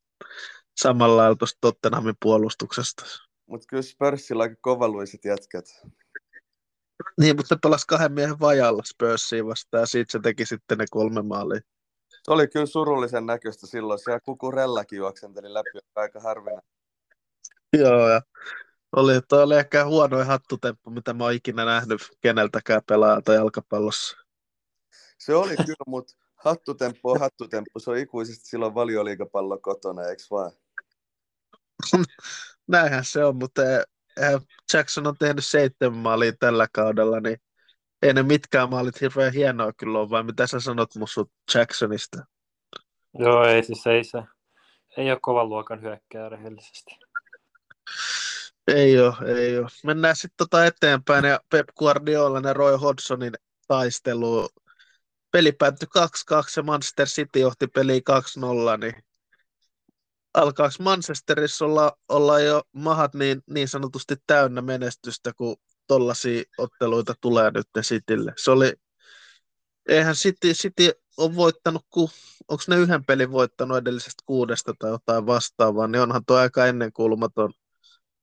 [0.76, 3.04] samalla lailla tuosta Tottenhamin puolustuksesta.
[3.46, 5.64] Mutta kyllä Spursilla aika kovaluiset jätkät.
[7.20, 10.84] Niin, mutta ne pelasi kahden miehen vajalla Spursiin vastaan ja siitä se teki sitten ne
[10.90, 11.60] kolme maalia.
[12.22, 13.98] Se oli kyllä surullisen näköistä silloin.
[13.98, 16.60] Siellä Kukurellakin juoksenteli läpi, aika harvina.
[17.72, 18.20] Joo, ja
[18.96, 24.16] oli, toi oli ehkä huonoin hattutemppu, mitä mä oon ikinä nähnyt keneltäkään pelaajalta jalkapallossa.
[25.18, 27.80] Se oli kyllä, mutta hattutemppu on hattutemppu.
[27.80, 30.52] Se on ikuisesti silloin valioliikapallo kotona, eikö vaan?
[32.66, 33.62] Näinhän se on, mutta
[34.72, 37.36] Jackson on tehnyt seitsemän maalia tällä kaudella, niin
[38.02, 42.24] ei ne mitkään maalit hirveän hienoa kyllä ole, vai mitä sä sanot musu Jacksonista?
[43.18, 44.22] Joo, ei siis ei se.
[44.96, 46.98] Ei ole kovan luokan hyökkää rehellisesti.
[48.68, 49.68] Ei ole, ei ole.
[49.84, 53.34] Mennään sitten tota eteenpäin ja Pep Guardiola ja Roy Hodgsonin
[53.68, 54.48] taistelu
[55.30, 56.00] peli päättyi 2-2
[56.56, 58.00] ja Manchester City johti peliä
[58.76, 59.04] 2-0, niin
[60.34, 67.50] alkaako Manchesterissa olla, olla jo mahat niin, niin sanotusti täynnä menestystä, kun tollaisia otteluita tulee
[67.50, 68.32] nyt Citylle.
[68.36, 68.72] Se oli,
[69.88, 72.08] eihän City, City on voittanut, kun,
[72.48, 77.52] onko ne yhden pelin voittanut edellisestä kuudesta tai jotain vastaavaa, niin onhan tuo aika ennenkuulumaton,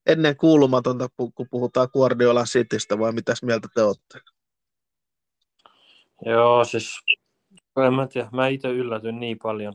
[0.05, 4.19] ennen kuulumatonta, kun puhutaan Guardiolan Citystä, vai mitäs mieltä te olette?
[6.25, 6.99] Joo, siis
[7.85, 8.29] en mä tiedä.
[8.33, 9.73] Mä itse yllätyn niin paljon.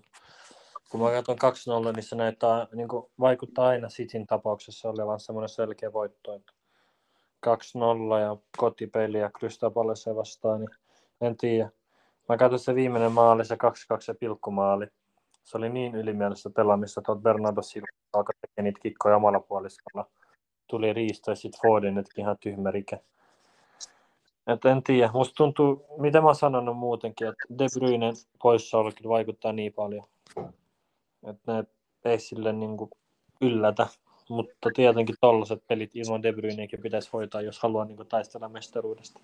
[0.90, 1.36] Kun mä katson
[1.90, 2.88] 2-0, niin se näyttää, niin
[3.20, 6.34] vaikuttaa aina Cityn tapauksessa olevan semmoinen selkeä voitto.
[6.34, 6.52] Että
[7.46, 7.50] 2-0
[8.20, 10.70] ja kotipeli ja Crystal Palace vastaan, niin
[11.20, 11.70] en tiedä.
[12.28, 13.58] Mä katson se viimeinen maali, se 2-2
[14.08, 14.86] ja pilkkumaali.
[15.44, 20.06] Se oli niin ylimielistä pelaamista, että Bernardo Silva alkoi tekemään niitä kikkoja omalla puoliskolla.
[20.66, 23.00] Tuli riisto ja sitten Fordin ihan tyhmä rike.
[24.46, 25.10] Et en tiedä.
[25.12, 30.04] Musta tuntuu, mitä mä oon sanonut muutenkin, että De Bruyne poissaolo kyllä vaikuttaa niin paljon.
[31.30, 31.64] Että ne
[32.04, 32.90] ei sille niin kuin
[33.40, 33.86] yllätä.
[34.28, 39.20] Mutta tietenkin tollaset pelit ilman De Bruyneäkin pitäisi hoitaa, jos haluaa niin kuin taistella mestaruudesta.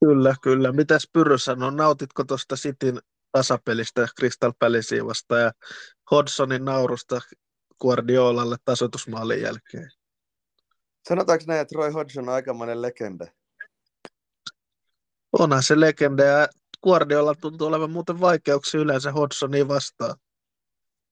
[0.00, 0.72] Kyllä, kyllä.
[0.72, 1.70] Mitäs Pyrrö sanoo?
[1.70, 2.98] Nautitko tuosta Cityn
[3.32, 5.52] tasapelistä Crystal Palacea vastaan ja
[6.10, 7.20] Hodgsonin naurusta
[7.80, 9.90] Guardiolalle tasoitusmaalin jälkeen?
[11.08, 13.26] Sanotaanko näin, että Roy Hodgson on aikamoinen legenda?
[15.32, 16.48] Onhan se legenda ja
[16.82, 20.14] Guardiola tuntuu olevan muuten vaikeuksia yleensä Hodgsonia vastaan.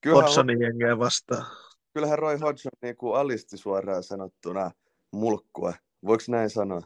[0.00, 1.46] Kyllähän, Hodgsonin jengeä vastaan.
[1.94, 4.70] kyllähän Roy Hodgson niin kuin alisti suoraan sanottuna
[5.12, 5.74] mulkkua.
[6.06, 6.80] Voiko näin sanoa?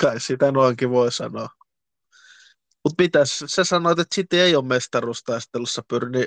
[0.00, 1.48] Kai sitä noinkin voi sanoa.
[2.84, 6.26] Mutta mitäs, sä sanoit, että City ei ole mestaruustaistelussa pyri, niin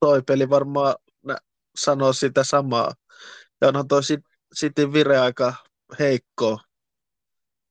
[0.00, 1.36] toi peli varmaan nä,
[1.78, 2.94] sanoo sitä samaa.
[3.60, 4.00] Ja onhan toi
[4.56, 5.54] Cityn vire aika
[5.98, 6.60] heikko,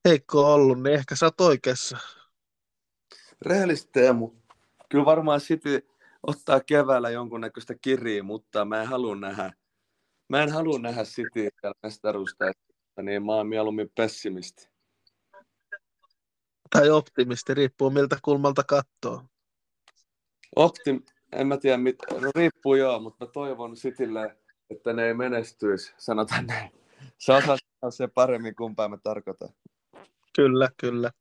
[0.08, 1.98] heikko ollut, niin ehkä sä oot oikeassa.
[3.41, 4.32] Rehellisesti Teemu.
[4.89, 5.88] Kyllä varmaan City
[6.27, 9.53] ottaa keväällä jonkunnäköistä kiriä, mutta mä en halua nähdä,
[10.29, 11.49] mä en halua nähdä City
[11.83, 14.69] mestaruustaistelussa, niin mä oon mieluummin pessimisti.
[16.69, 19.23] Tai optimisti, riippuu miltä kulmalta katsoo.
[20.55, 24.38] Optim, en mä tiedä, mit, no riippuu joo, mutta mä toivon Citylle,
[24.69, 26.71] että ne ei menestyisi, sanotaan näin.
[27.17, 29.49] Se osaa sanoa se paremmin, kumpaa mä tarkoitan.
[30.35, 31.11] Kyllä, kyllä.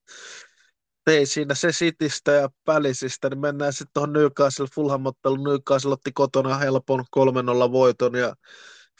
[1.07, 5.45] Ei siinä se Citystä ja Pälisistä, niin mennään sitten tuohon Newcastle Fulham ottelun.
[5.45, 8.35] Newcastle otti kotona helpon 3-0 voiton ja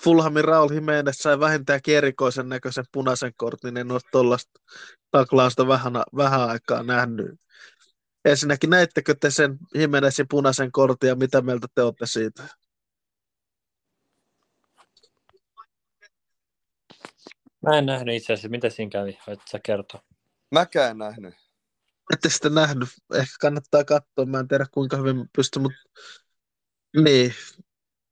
[0.03, 4.61] Fulhamin Raul Jimenez sai vähintäänkin erikoisen näköisen punaisen kortin, en ole tuollaista
[5.11, 7.41] taklausta vähän, vähän aikaa nähnyt.
[8.25, 12.43] Ensinnäkin näittekö te sen Jimenezin punaisen kortin ja mitä mieltä te olette siitä?
[17.63, 20.03] Mä en nähnyt itse asiassa, mitä siinä kävi, voit sä kertoa.
[20.51, 21.44] Mäkään en nähnyt.
[22.13, 22.89] Ette sitä nähnyt.
[23.15, 24.27] Ehkä kannattaa katsoa.
[24.27, 25.79] Mä en tiedä kuinka hyvin pysty, mutta
[26.97, 27.35] niin.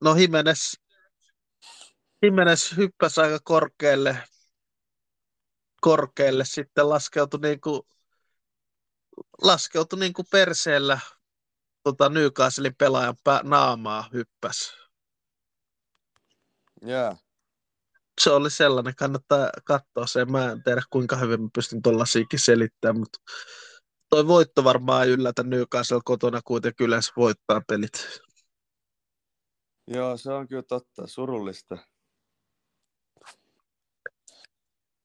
[0.00, 0.74] No Jimenez,
[2.22, 4.18] Jimenez hyppäsi aika korkealle,
[5.80, 7.82] korkealle sitten laskeutui niin kuin,
[9.42, 10.98] laskeutui niin kuin perseellä
[11.82, 14.72] tota Newcastlein pelaajan pää, naamaa hyppäsi.
[16.86, 17.18] Yeah.
[18.20, 20.24] Se oli sellainen, kannattaa katsoa se.
[20.24, 23.18] Mä en tiedä kuinka hyvin mä pystyn tuollaisiakin selittämään, mutta
[24.12, 28.08] toi voitto varmaan ei yllätä Newcastle kotona kuitenkin yleensä voittaa pelit.
[29.86, 31.06] Joo, se on kyllä totta.
[31.06, 31.78] Surullista.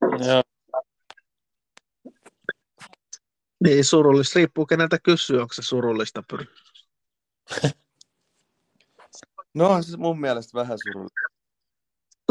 [0.01, 0.43] Joo.
[3.63, 4.39] Niin, surullista.
[4.39, 6.23] Riippuu keneltä kysyy, onko se surullista.
[6.29, 6.45] Pyr.
[9.53, 11.21] No on se mun mielestä vähän surullista.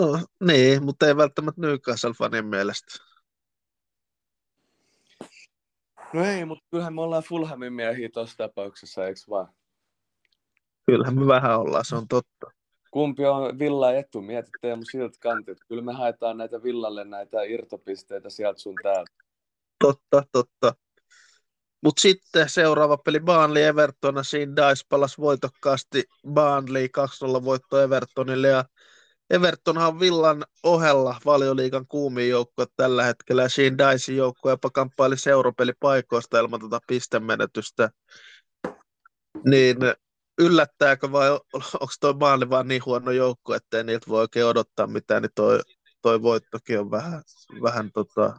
[0.00, 3.15] No, niin, mutta ei välttämättä Newcastle-fanin mielestä.
[6.14, 9.48] No ei, mutta kyllähän me ollaan Fulhamin miehiä tuossa tapauksessa, eikö vaan?
[10.86, 12.50] Kyllähän me vähän ollaan, se on totta.
[12.90, 14.20] Kumpi on Villa etu?
[14.20, 15.58] Mietit Teemu siltä kantit.
[15.68, 19.12] Kyllä me haetaan näitä Villalle näitä irtopisteitä sieltä sun täältä.
[19.78, 20.74] Totta, totta.
[21.82, 24.22] Mutta sitten seuraava peli Burnley Evertona.
[24.22, 26.88] Siinä Dice palasi voitokkaasti Burnley
[27.40, 28.48] 2-0 voitto Evertonille.
[28.48, 28.64] Ja
[29.30, 33.42] Evertonhan on Villan ohella valioliikan kuumin joukkue tällä hetkellä.
[33.42, 37.90] Ja siinä Dicein joukkue jopa kamppaili seuropelipaikoista ilman tuota pistemenetystä.
[39.44, 39.76] Niin
[40.38, 45.22] yllättääkö vai onko toi Burnley vaan niin huono joukkue, ettei niiltä voi oikein odottaa mitään,
[45.22, 45.60] niin toi,
[46.02, 47.22] toi voittokin on vähän,
[47.62, 48.38] vähän tota,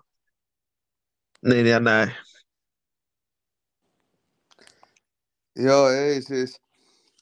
[1.45, 2.15] niin ja näin.
[5.55, 6.61] Joo, ei siis.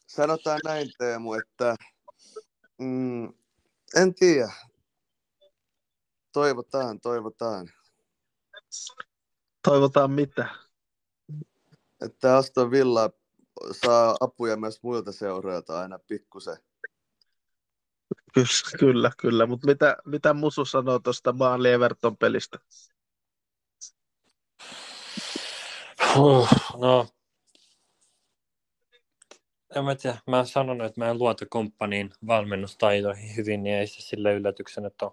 [0.07, 1.75] Sanotaan näin Teemu, että
[2.77, 3.33] mm,
[3.95, 4.53] en tiedä.
[6.31, 7.67] Toivotaan, toivotaan.
[9.63, 10.55] Toivotaan mitä.
[12.01, 13.09] Että Aston Villa
[13.83, 16.57] saa apuja myös muilta seuroilta aina pikkusen.
[18.33, 19.45] Kyllä, kyllä, kyllä.
[19.45, 22.59] mutta mitä, mitä Musu sanoo tuosta Baanli Everton pelistä?
[26.15, 27.07] Huh, no,
[29.75, 30.17] en mä tiedä.
[30.27, 35.05] Mä sanon, että mä en luota komppaniin valmennustaitoihin hyvin, niin ei se sille yllätyksen, että
[35.05, 35.11] on.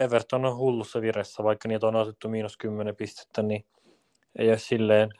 [0.00, 3.64] Everton on hullussa viressä, vaikka niitä on otettu miinus 10 pistettä, niin
[4.38, 5.10] ei ole silleen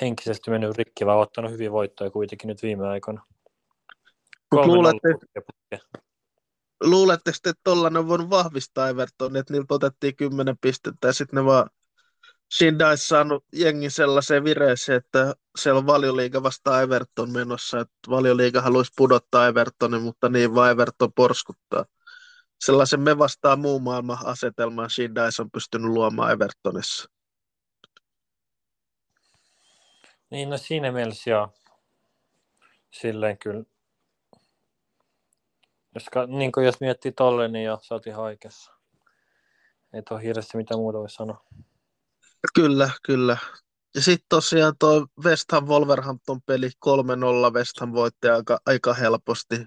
[0.00, 3.26] henkisesti mennyt rikki, vaan ottanut hyvin voittoja kuitenkin nyt viime aikoina.
[4.52, 5.08] Luulette,
[6.82, 11.36] luuletteko te, että tollainen on voinut vahvistaa Everton, että niiltä otettiin 10 pistettä ja sitten
[11.36, 11.70] ne vaan
[12.52, 18.60] Siinä olisi saanut jengi sellaiseen vireeseen, että siellä on valioliiga vasta Everton menossa, että valioliiga
[18.60, 21.84] haluaisi pudottaa Evertonin, mutta niin vaan Everton porskuttaa.
[22.64, 27.10] Sellaisen me vastaan muu maailman asetelman Sheen on pystynyt luomaan Evertonissa.
[30.30, 31.48] Niin, no siinä mielessä joo.
[32.90, 33.64] Silleen kyllä.
[35.94, 38.72] Jos, niin jos miettii tolleen, niin jo, sä oot ihan oikeassa.
[39.92, 41.44] Ei ole hirveästi mitä muuta voi sanoa.
[42.54, 43.36] Kyllä, kyllä.
[43.94, 49.66] Ja sitten tosiaan tuo West Ham Wolverhampton peli 3-0 West Ham voitti aika, aika helposti.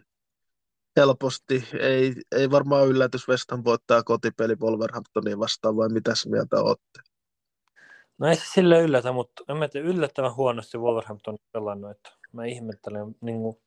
[0.98, 1.68] helposti.
[1.80, 7.00] Ei, ei varmaan yllätys West Ham voittaa kotipeli Wolverhamptonia vastaan, vai mitä mieltä olette?
[8.18, 11.92] No ei se sille yllätä, mutta en mä tiedä, yllättävän huonosti Wolverhampton pelannut.
[11.92, 13.58] Että mä ihmettelen, niin kuin,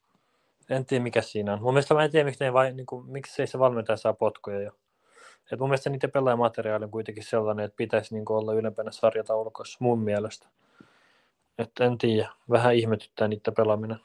[0.70, 1.62] en tiedä mikä siinä on.
[1.62, 4.12] Mun mielestä mä en tiedä, miksi, ne vai, niin kuin, miksi ei se valmentaja saa
[4.12, 4.70] potkuja jo.
[5.52, 9.98] Et mun mielestä niiden pelaajamateriaali on kuitenkin sellainen, että pitäisi niin olla ylempänä sarjataulukossa mun
[9.98, 10.46] mielestä.
[11.58, 13.98] Et en tiedä, vähän ihmetyttää niiden pelaaminen.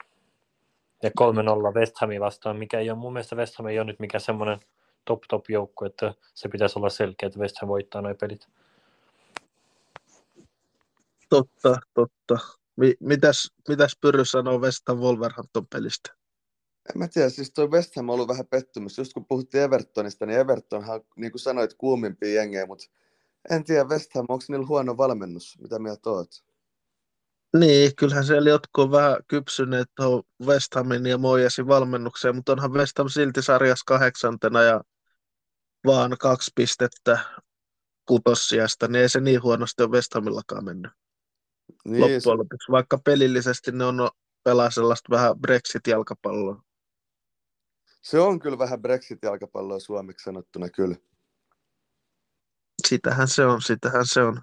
[1.02, 4.00] Ja 3-0 West Hamin vastaan, mikä ei ole, mun mielestä West Ham ei ole nyt
[4.00, 4.60] mikään semmoinen
[5.04, 8.48] top top joukko, että se pitäisi olla selkeä, että West Ham voittaa nuo pelit.
[11.28, 12.38] Totta, totta.
[13.00, 16.23] Mitäs, mitäs Pyry sanoo West Ham Wolverhampton pelistä?
[16.90, 18.98] En mä tiedä, siis toi West Ham on ollut vähän pettymys.
[18.98, 22.86] Just kun puhuttiin Evertonista, niin Evertonhan, niin kuin sanoit, kuumimpia jengejä, mutta
[23.50, 25.58] en tiedä West Ham, onko niillä huono valmennus?
[25.62, 26.44] Mitä mieltä oot?
[27.58, 32.72] Niin, kyllähän siellä jotkut on vähän kypsyneet tuohon West Hamin ja Moijasin valmennukseen, mutta onhan
[32.72, 34.80] West Ham silti sarjassa kahdeksantena ja
[35.86, 37.18] vaan kaksi pistettä
[38.08, 40.92] kutossiasta, niin ei se niin huonosti ole West Hamillakaan mennyt.
[41.84, 44.08] Niin, loppujen lopuksi, vaikka pelillisesti ne on
[44.42, 46.62] pelaa sellaista vähän Brexit-jalkapalloa.
[48.04, 50.96] Se on kyllä vähän Brexit-jalkapalloa suomeksi sanottuna kyllä.
[52.86, 54.42] Sitähän se on, sitähän se on.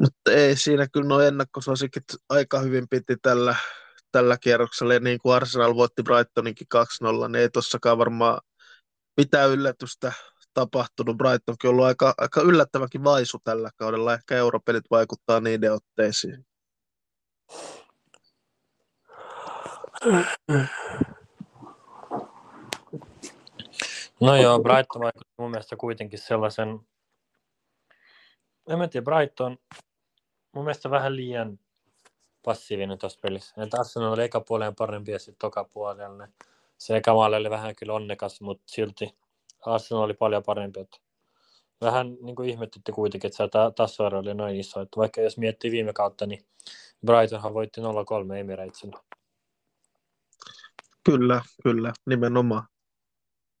[0.00, 3.56] Mutta ei siinä kyllä nuo ennakkosuosikit aika hyvin piti tällä,
[4.12, 4.94] tällä kierroksella.
[4.94, 6.66] Ja niin kuin Arsenal voitti Brightoninkin
[7.26, 8.40] 2-0, niin ei tossakaan varmaan
[9.16, 10.12] mitään yllätystä
[10.54, 11.16] tapahtunut.
[11.16, 14.14] Brightonkin on ollut aika, aika yllättävänkin vaisu tällä kaudella.
[14.14, 16.46] Ehkä europelit vaikuttaa niiden otteisiin.
[24.20, 26.80] No joo, Brighton vaikutti mun mielestä kuitenkin sellaisen,
[28.66, 29.58] en tiedä, Brighton
[30.52, 31.58] mun mielestä vähän liian
[32.44, 33.62] passiivinen tuossa pelissä.
[33.62, 36.28] Että Arsenal oli eka puoleen parempi ja sitten toka puolelle.
[36.78, 39.16] Se eka oli vähän kyllä onnekas, mutta silti
[39.66, 40.80] Arsenal oli paljon parempi.
[40.80, 40.98] Että
[41.80, 44.80] vähän niin kuin ihmetytti kuitenkin, että se tasoero oli noin iso.
[44.80, 46.46] Että vaikka jos miettii viime kautta, niin
[47.06, 47.84] Brightonhan voitti 0-3
[48.34, 49.04] Emiratesilla.
[51.04, 52.62] Kyllä, kyllä, nimenomaan.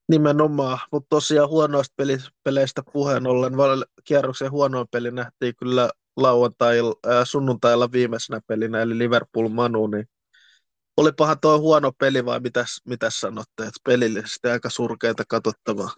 [0.08, 1.94] Nimenomaan, mutta tosiaan huonoista
[2.44, 3.52] peleistä puheen ollen,
[4.04, 10.08] kierroksen huonoin peli nähtiin kyllä lauantai, äh, sunnuntailla viimeisenä pelinä, eli Liverpool Manu, niin
[10.96, 15.90] olipahan tuo huono peli vai mitäs, mitäs sanotte, että pelillisesti aika surkeita katsottavaa?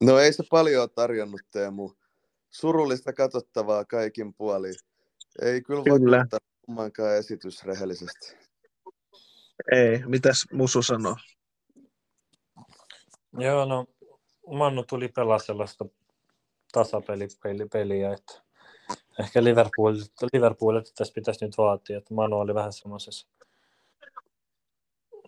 [0.00, 1.92] No ei se paljon tarjonnut Teemu.
[2.50, 4.74] Surullista katsottavaa kaikin puolin.
[5.42, 6.26] Ei kyllä, kyllä.
[6.62, 8.43] kummankaan esitys rehellisesti.
[9.72, 11.16] Ei, mitäs Musu sanoo?
[13.38, 13.86] Joo, no
[14.46, 15.84] Mannu tuli pelaa sellaista
[16.72, 17.28] tasapeliä,
[18.14, 18.42] että
[19.20, 19.94] ehkä Liverpool,
[20.32, 23.28] Liverpool tässä pitäisi nyt vaatia, että Manu oli vähän semmoisessa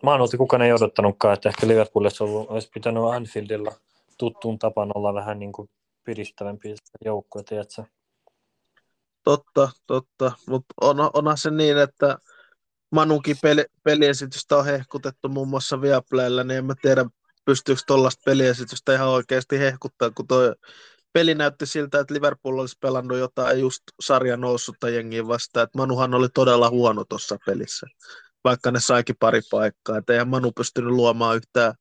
[0.02, 3.72] Manulta kukaan ei odottanutkaan, että ehkä Liverpoolissa olisi pitänyt Anfieldilla
[4.18, 5.70] tuttuun tapaan olla vähän niin kuin
[6.04, 7.84] piristävämpi joukkoja, tiedätkö?
[9.24, 10.32] Totta, totta.
[10.48, 12.18] Mutta on, onhan se niin, että
[12.92, 17.04] Manukin peli, peliesitystä on hehkutettu muun muassa Viaplaylla, niin en mä tiedä,
[17.44, 20.54] pystyykö tuollaista peliesitystä ihan oikeasti hehkuttaa, kun tuo
[21.12, 26.14] peli näytti siltä, että Liverpool olisi pelannut jotain just sarjan noussutta jengiä vastaan, että Manuhan
[26.14, 27.86] oli todella huono tuossa pelissä,
[28.44, 31.74] vaikka ne saikin pari paikkaa, että eihän Manu pystynyt luomaan yhtään,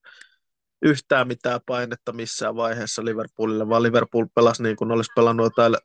[0.81, 5.75] yhtään mitään painetta missään vaiheessa Liverpoolille, vaan Liverpool pelasi niin kuin olisi pelannut jotain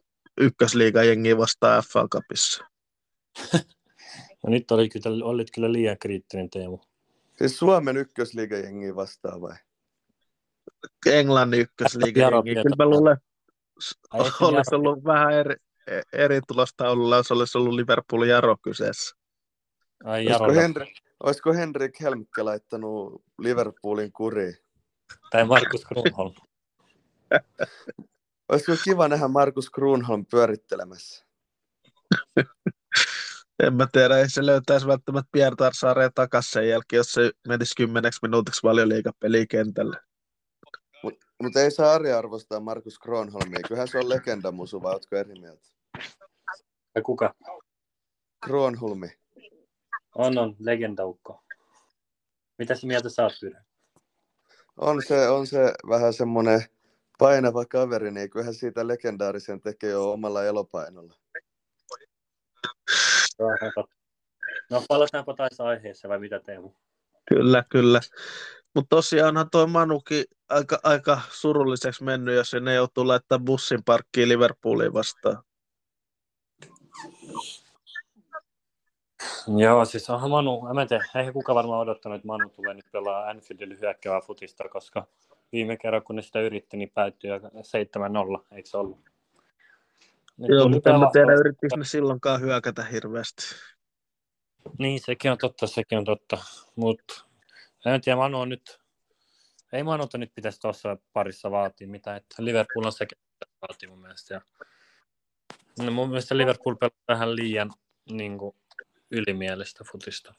[0.41, 2.65] ykkösliigan jengiä vastaan FA Cupissa.
[4.43, 6.79] No nyt oli kyllä, olit kyllä liian kriittinen Teemu.
[7.39, 9.57] Siis Suomen ykkösliigajengi vastaan vai?
[11.07, 12.55] Englannin ykkösliigajengi.
[12.55, 13.17] Kyllä mä luulen,
[14.41, 15.57] olisi ollut vähän eri,
[16.13, 19.17] eri tulostaululla, jos olisi ollut Liverpool Jaro kyseessä.
[20.05, 20.45] Ai Jaro.
[20.45, 24.57] Olisiko, Henri, olisiko Henrik Helmke laittanut Liverpoolin kuriin?
[25.31, 26.35] Tai Markus Kruunholm.
[28.49, 31.27] olisiko kiva nähdä Markus Kruunholm pyörittelemässä?
[33.63, 37.75] En mä tiedä, ei se löytäisi välttämättä Pierre Tarsaaria takaisin sen jälkeen, jos se menisi
[37.77, 39.97] kymmeneksi minuutiksi valioliikapeliin kentälle.
[41.03, 43.61] Mut Mutta ei saa Ari arvostaa Markus Kronholmia.
[43.69, 45.69] Kyllähän se on legenda musu, vai ootko eri mieltä?
[46.95, 47.35] Ja kuka?
[48.45, 49.09] Kronholmi.
[50.15, 51.43] On, on, legendaukko.
[52.59, 53.65] Mitä sä mieltä sä oot, Pyydä?
[54.77, 56.63] On se, on se vähän semmoinen
[57.19, 61.20] painava kaveri, niin kyllähän siitä legendaarisen tekee jo omalla elopainolla.
[64.71, 66.73] No palataanpa taas aiheessa vai mitä Teemu?
[67.29, 68.01] Kyllä, kyllä.
[68.75, 74.93] Mutta tosiaanhan toi Manukin aika, aika surulliseksi mennyt, jos ne joutuu laittaa bussin parkkiin Liverpooliin
[74.93, 75.43] vastaan.
[79.59, 82.85] Joo, siis onhan Manu, en mä tiedä, eihän kuka varmaan odottanut, että Manu tulee nyt
[82.93, 85.07] pelaa Anfieldille hyökkäävää futista, koska
[85.53, 89.01] viime kerran kun ne sitä yritti, niin päättyi 7-0, eikö se ollut?
[90.41, 93.43] Nyt Joo, mutta en mä tiedä, yrittikö ne silloinkaan hyökätä hirveästi.
[94.79, 96.39] Niin, sekin on totta, sekin on totta.
[96.77, 97.15] Mutta
[97.87, 98.79] en tiedä, Manu on nyt,
[99.73, 103.19] ei Manuta nyt pitäisi tuossa parissa vaatia mitä, että Liverpool on sekin
[103.61, 104.35] vaatii mun mielestä.
[104.35, 104.41] Ja,
[105.79, 107.71] no mun mielestä Liverpool pelaa vähän liian
[108.11, 108.57] niin kuin,
[109.11, 110.35] ylimielistä futista.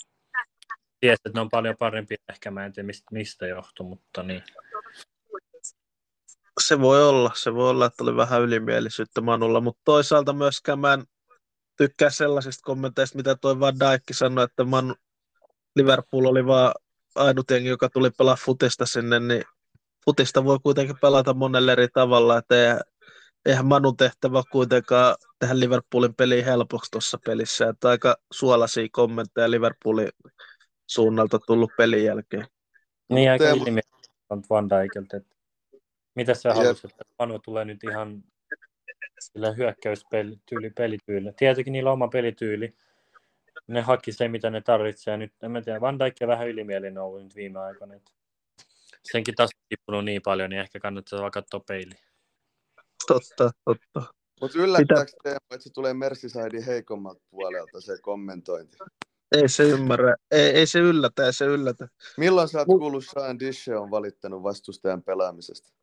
[0.99, 4.43] Tiedät, että ne on paljon parempia, ehkä mä en tiedä mistä, mistä johtuu, mutta niin.
[6.59, 10.93] Se voi olla, se voi olla, että oli vähän ylimielisyyttä Manulla, mutta toisaalta myöskään mä
[10.93, 11.03] en
[11.77, 14.95] tykkää sellaisista kommenteista, mitä toi Van Dijk sanoi, että Man
[15.75, 16.73] Liverpool oli vaan
[17.15, 19.43] ainut jengi, joka tuli pelaa futista sinne, niin
[20.05, 22.81] futista voi kuitenkin pelata monella eri tavalla, että
[23.45, 30.09] eihän Manun tehtävä kuitenkaan tehdä Liverpoolin peliin helpoksi tuossa pelissä, että aika suolaisia kommentteja Liverpoolin
[30.87, 32.47] suunnalta tullut pelin jälkeen.
[33.09, 33.63] Niin aika Teemu...
[33.65, 33.89] ilmiötä
[34.49, 35.35] Van Dijkeltä, että
[36.15, 38.23] mitä sä haluaisit, että Manu tulee nyt ihan
[39.19, 41.33] sillä hyökkäyspelityyli, pelityyli.
[41.37, 42.75] Tietenkin niillä on oma pelityyli.
[43.67, 45.17] Ne haki se, mitä ne tarvitsee.
[45.17, 47.93] Nyt, en mä tiedä, Van Dijk vähän ylimielinen ollut nyt viime aikoina.
[49.11, 51.99] Senkin taas on tippunut niin paljon, niin ehkä kannattaa vaan katsoa peiliin.
[53.07, 54.13] Totta, totta.
[54.41, 58.77] Mutta yllättääkö Teemu, että se tulee Merseyside heikommalta puolelta se kommentointi?
[59.31, 60.15] Ei se ymmärrä.
[60.31, 61.87] Ei, ei se yllätä, ei se yllätä.
[62.17, 65.73] Milloin sä oot kuullut Sean Dishe on valittanut vastustajan pelaamisesta?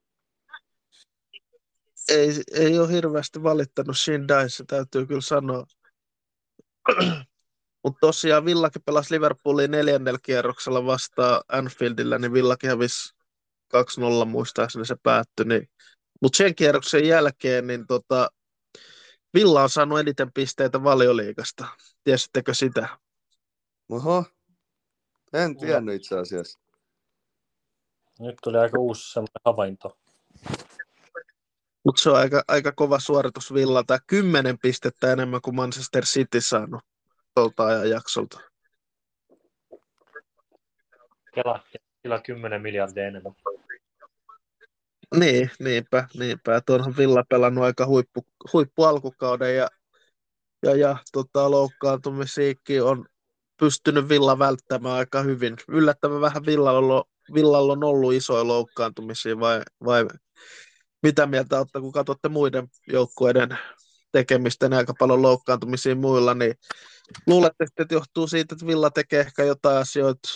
[2.08, 3.96] Ei, ei ole hirveästi valittanut
[4.28, 5.66] Dice, täytyy kyllä sanoa.
[7.84, 13.14] Mutta tosiaan Villakin pelasi Liverpoolin neljännellä kierroksella vastaan Anfieldillä, niin Villakin hävisi
[14.22, 15.46] 2-0 muistaakseni se päättyi.
[15.46, 15.70] Niin.
[16.22, 18.30] Mutta sen kierroksen jälkeen niin tota,
[19.34, 21.68] Villa on saanut eniten pisteitä valioliikasta.
[22.04, 22.88] Tiesittekö sitä?
[23.88, 24.24] Oho,
[25.32, 26.58] en tiennyt itse asiassa.
[28.20, 29.98] Nyt tuli aika uusi semmoinen havainto.
[31.88, 33.98] Mutta se on aika, aika kova suoritus Villalta.
[34.06, 36.82] Kymmenen pistettä enemmän kuin Manchester City saanut
[37.34, 38.40] tuolta ajan jaksolta.
[41.34, 41.62] Kela,
[42.02, 43.32] kela 10 miljardia enemmän.
[45.14, 46.60] Niin, niinpä, niinpä.
[46.66, 49.68] Tuonhan Villa pelannut aika huippu, huippu alkukauden ja,
[50.62, 53.06] ja, ja tota, loukkaantumisiikki on
[53.60, 55.56] pystynyt Villa välttämään aika hyvin.
[55.68, 60.06] Yllättävän vähän Villalla, Villalla on ollut isoja loukkaantumisia vai, vai
[61.02, 63.58] mitä mieltä olette, kun katsotte muiden joukkueiden
[64.12, 66.54] tekemistä aika paljon loukkaantumisia muilla, niin
[67.26, 70.28] luulette, että johtuu siitä, että Villa tekee ehkä jotain asioita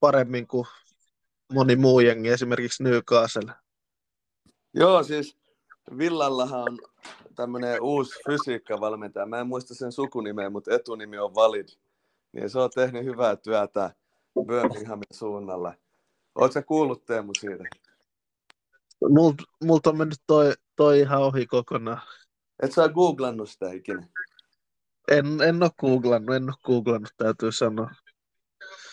[0.00, 0.66] paremmin kuin
[1.52, 3.52] moni muu jengi, esimerkiksi Newcastle?
[4.74, 5.36] Joo, siis
[5.98, 6.78] Villallahan on
[7.34, 9.26] tämmöinen uusi fysiikkavalmentaja.
[9.26, 11.68] Mä en muista sen sukunimeä, mutta etunimi on Valid.
[12.32, 13.94] Niin se on tehnyt hyvää työtä
[14.46, 15.74] Birminghamin suunnalla.
[16.34, 17.64] Oletko kuullut Teemu siitä?
[19.08, 22.02] Multa mult on mennyt toi, toi ihan ohi kokonaan.
[22.62, 24.08] Et sä googlannut sitä ikinä?
[25.10, 27.90] En, en ole googlannut, en ole googlannut, täytyy sanoa.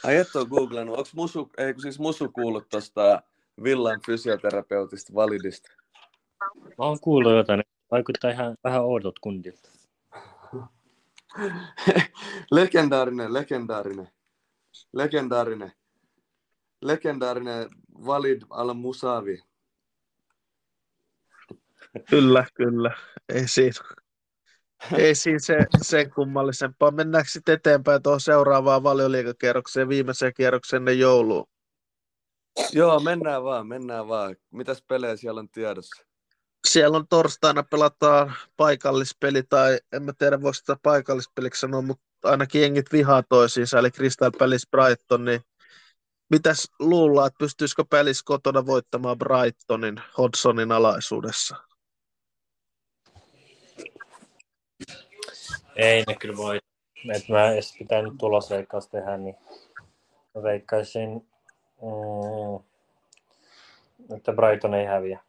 [0.03, 0.97] Ai et ole googlannut.
[0.97, 3.21] Onko Musu, ei, siis Musu kuullut tuosta
[3.63, 5.71] Villan fysioterapeutista validista?
[6.77, 7.63] Mä oon kuullut jotain.
[7.91, 9.69] Vaikuttaa ihan vähän oudot kundilta.
[12.51, 14.07] legendaarinen, legendaarinen.
[14.93, 15.71] Legendaarinen.
[16.81, 17.69] Legendaarinen
[18.05, 19.48] Valid al-Musavi.
[22.09, 22.97] Kyllä, kyllä.
[23.29, 23.79] Ei siinä,
[24.97, 26.91] ei siinä se, sen kummallisempaa.
[26.91, 31.47] Mennäänkö sitten eteenpäin tuohon seuraavaan valioliikakierrokseen, viimeiseen kierrokseen ennen jouluun?
[32.71, 34.35] Joo, mennään vaan, mennään vaan.
[34.51, 36.05] Mitäs pelejä siellä on tiedossa?
[36.67, 42.61] Siellä on torstaina pelataan paikallispeli, tai en mä tiedä voiko sitä paikallispeliksi sanoa, mutta ainakin
[42.61, 45.41] jengit vihaa toisiinsa, eli Crystal Palace Brighton, niin
[46.29, 51.68] mitäs luullaan, että pystyisikö Palace kotona voittamaan Brightonin Hodsonin alaisuudessa?
[55.79, 56.59] Ei ne kyllä voi.
[57.15, 59.35] Et mä edes pitänyt tulosveikkaus tehdä, niin
[60.43, 61.09] veikkaisin
[61.81, 62.63] mm,
[64.15, 65.19] että Brighton ei häviä.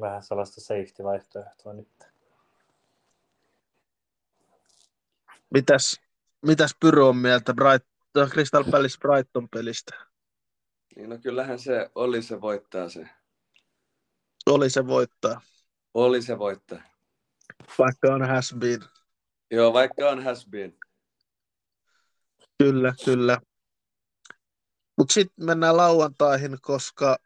[0.00, 1.88] Vähän sellaista safety-vaihtoehtoa nyt.
[5.54, 6.00] Mitäs,
[6.46, 9.94] mitäs Pyry on mieltä Brighton, Crystal Palace Brighton pelistä?
[10.96, 13.08] Niin no kyllähän se oli se voittaa se.
[14.46, 15.40] Oli se voittaa,
[15.94, 16.80] Oli se voittaa.
[17.78, 18.95] vaikka on has been.
[19.50, 20.78] Joo, vaikka on has been.
[22.58, 23.40] Kyllä, kyllä.
[24.98, 27.16] Mutta sitten mennään lauantaihin, koska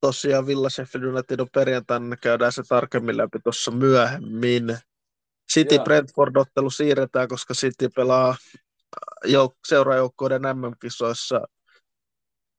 [0.00, 4.78] tosiaan Villa Sheffield United on perjantaina, niin käydään se tarkemmin läpi tuossa myöhemmin.
[5.52, 5.84] City Joo.
[5.84, 8.36] Brentford-ottelu siirretään, koska City pelaa
[9.26, 11.40] jouk- seurajoukkueiden MM-kisoissa,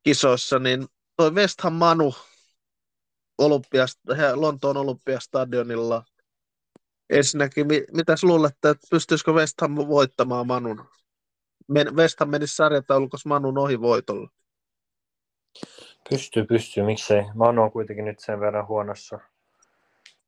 [0.04, 0.88] kisoissa, niin
[1.18, 2.14] toi West Ham Manu
[3.41, 6.04] olympiast- Lontoon olympiastadionilla.
[7.12, 10.86] Ensinnäkin, mi- mitäs luulette, että pystyisikö West Ham voittamaan Manun?
[11.68, 14.30] Men- West Ham menisi sarjataulukossa Manun ohi voitolla.
[16.09, 17.24] Pystyy, pystyy, miksei.
[17.34, 19.20] Manu on kuitenkin nyt sen verran huonossa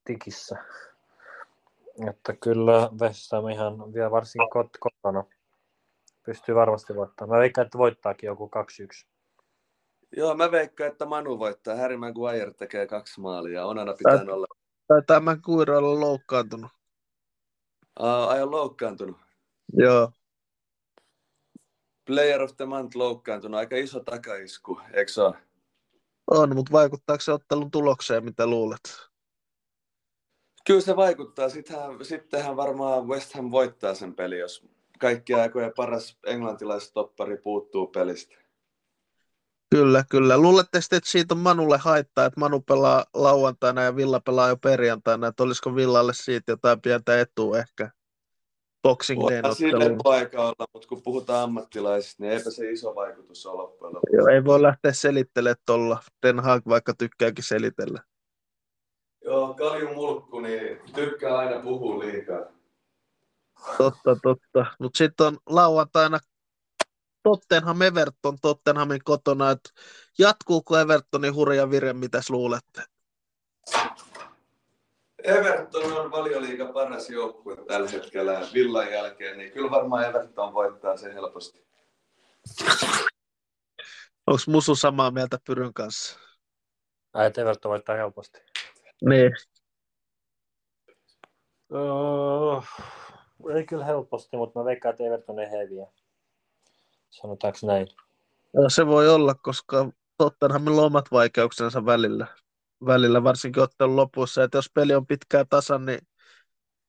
[0.05, 0.55] tikissä.
[2.09, 5.23] Että kyllä West Ham ihan vielä varsinkin kot- kotona
[6.25, 7.37] pystyy varmasti voittamaan.
[7.37, 9.05] Mä veikkaan, että voittaakin joku 2-1.
[10.17, 11.75] Joo, mä veikkaan, että Manu voittaa.
[11.75, 13.65] Harry Maguire tekee kaksi maalia.
[13.65, 14.47] Onana pitää Tät- olla.
[14.87, 16.71] Tai tämä kuira olla loukkaantunut.
[17.99, 19.17] Aa, ai on loukkaantunut.
[19.73, 20.11] Joo.
[22.05, 23.57] Player of the month loukkaantunut.
[23.57, 25.37] Aika iso takaisku, eikö se ole?
[26.31, 29.09] On, mutta vaikuttaako se ottelun tulokseen, mitä luulet?
[30.65, 31.49] Kyllä se vaikuttaa.
[31.49, 34.67] Sittenhän, sittenhän varmaan West Ham voittaa sen peli, jos
[34.99, 38.35] kaikki aikojen paras englantilaistoppari puuttuu pelistä.
[39.73, 40.37] Kyllä, kyllä.
[40.37, 44.57] Luulette sitten, että siitä on Manulle haittaa, että Manu pelaa lauantaina ja Villa pelaa jo
[44.57, 47.91] perjantaina, että olisiko Villalle siitä jotain pientä etua ehkä
[48.83, 53.61] Boxing Dayn Voidaan lepoaika olla, mutta kun puhutaan ammattilaisista, niin eipä se iso vaikutus ole
[53.61, 54.15] loppujen lopuksi.
[54.15, 56.03] Joo, ei voi lähteä selittelemään tuolla.
[56.25, 58.01] Den Haag vaikka tykkääkin selitellä.
[59.25, 62.45] Joo, Kalju Mulkku, niin tykkää aina puhua liikaa.
[63.77, 64.65] Totta, totta.
[64.79, 66.19] Mutta sitten on lauantaina
[67.23, 69.69] Tottenham Everton Tottenhamin kotona, että
[70.19, 72.83] jatkuuko Evertonin hurja vire, mitäs luulette?
[75.23, 81.13] Everton on valioliiga paras joukkue tällä hetkellä Villan jälkeen, niin kyllä varmaan Everton voittaa sen
[81.13, 81.65] helposti.
[84.27, 86.19] Onko Musu samaa mieltä Pyryn kanssa?
[87.13, 88.39] Ai, että Everton voittaa helposti.
[89.09, 89.31] Niin.
[91.69, 92.65] Oh,
[93.55, 95.87] ei kyllä helposti, mutta mä veikkaan, että Everton ei häviä.
[97.13, 97.87] Sanotaanko näin?
[98.53, 102.27] No, se voi olla, koska Tottenhamilla on omat vaikeuksensa välillä.
[102.85, 105.99] Välillä varsinkin ottelun lopussa, että jos peli on pitkää tasan, niin,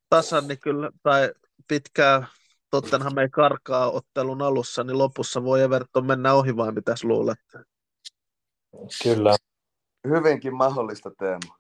[0.09, 1.33] tasan, niin kyllä, tai
[1.69, 2.27] pitkää
[2.71, 7.59] Tottenham ei karkaa ottelun alussa, niin lopussa voi Everton mennä ohi vai mitäs luulette?
[9.03, 9.37] Kyllä.
[10.09, 11.55] Hyvinkin mahdollista Teemu.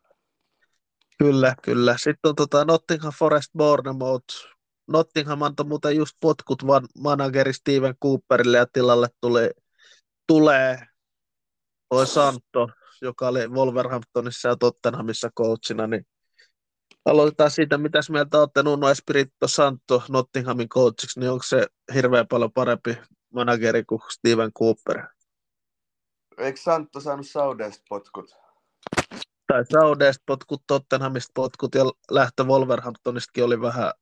[1.18, 1.96] Kyllä, kyllä.
[1.96, 4.53] Sitten on tota Nottingham Forest Bournemouth.
[4.86, 9.50] Nottingham antoi muuten just potkut van manageri Steven Cooperille ja tilalle tuli,
[10.26, 10.86] tulee
[11.88, 12.68] toi Santo,
[13.02, 16.06] joka oli Wolverhamptonissa ja Tottenhamissa coachina, niin
[17.04, 22.52] aloitetaan siitä, mitäs mieltä olette Nuno Espirito Santo Nottinghamin coachiksi, niin onko se hirveän paljon
[22.52, 22.98] parempi
[23.34, 25.06] manageri kuin Steven Cooper?
[26.38, 28.36] Eikö Santto saanut Saudeesta potkut?
[29.46, 33.92] Tai Saudeesta potkut, Tottenhamista potkut ja lähtö Wolverhamptonistakin oli vähän,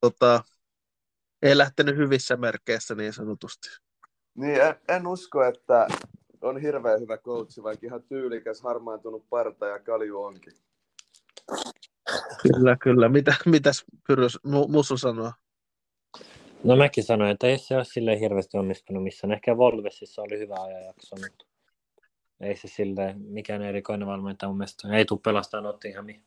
[0.00, 0.44] tota,
[1.42, 3.68] ei lähtenyt hyvissä merkeissä niin sanotusti.
[4.34, 5.86] Niin, en, en usko, että
[6.40, 10.52] on hirveän hyvä coachi, vaikka ihan tyylikäs, harmaantunut parta ja kalju onkin.
[12.42, 13.08] Kyllä, kyllä.
[13.08, 15.32] Mitä, mitäs Pyrys, Mu- Musu sanoo?
[16.64, 19.32] No mäkin sanoin, että ei se ole silleen hirveästi onnistunut missään.
[19.32, 21.44] Ehkä Volvesissa oli hyvä ajanjakso, mutta
[22.40, 24.96] ei se silleen mikään erikoinen valmentaja mun mielestä.
[24.96, 26.20] Ei tule pelastaa Nottinghamia.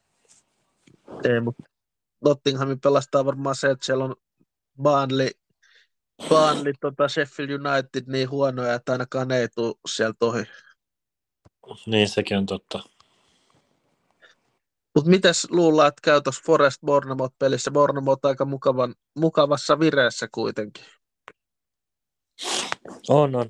[1.24, 1.64] Ei, mutta
[2.26, 4.16] Nottinghamin pelastaa varmaan se, että siellä on
[4.82, 5.30] Burnley,
[6.30, 10.44] Burnley tota Sheffield United niin huonoja, että ainakaan ne ei tule sieltä ohi.
[11.86, 12.80] Niin, sekin on totta.
[14.96, 17.72] Mutta mitäs luullaan, että käy tuossa Forest Bournemouth pelissä?
[17.72, 20.86] Bournemouth aika mukavan, mukavassa vireessä kuitenkin.
[23.10, 23.50] On, on.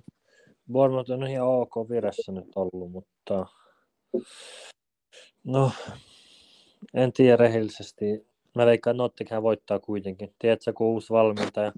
[0.72, 3.46] Bournemouth on ihan ok viressä nyt ollut, mutta
[5.44, 5.72] no,
[6.94, 8.31] en tiedä rehellisesti.
[8.56, 10.36] Mä veikkaan, että Nottingham voittaa kuitenkin.
[10.40, 11.72] Tiedätkö, kun uusi valmentaja,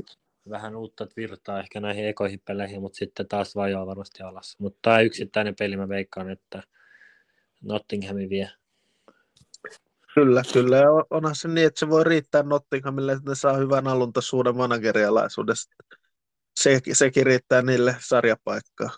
[0.49, 4.55] vähän uutta virtaa ehkä näihin ekoihin peleihin, mutta sitten taas vajoaa varmasti alas.
[4.59, 6.63] Mutta tämä yksittäinen peli mä veikkaan, että
[7.61, 8.49] Nottingham vie.
[10.15, 10.77] Kyllä, kyllä.
[11.09, 15.75] Onhan se niin, että se voi riittää Nottinghamille, että ne saa hyvän alun uuden managerialaisuudesta.
[16.59, 18.89] Se, sekin riittää niille sarjapaikkaa.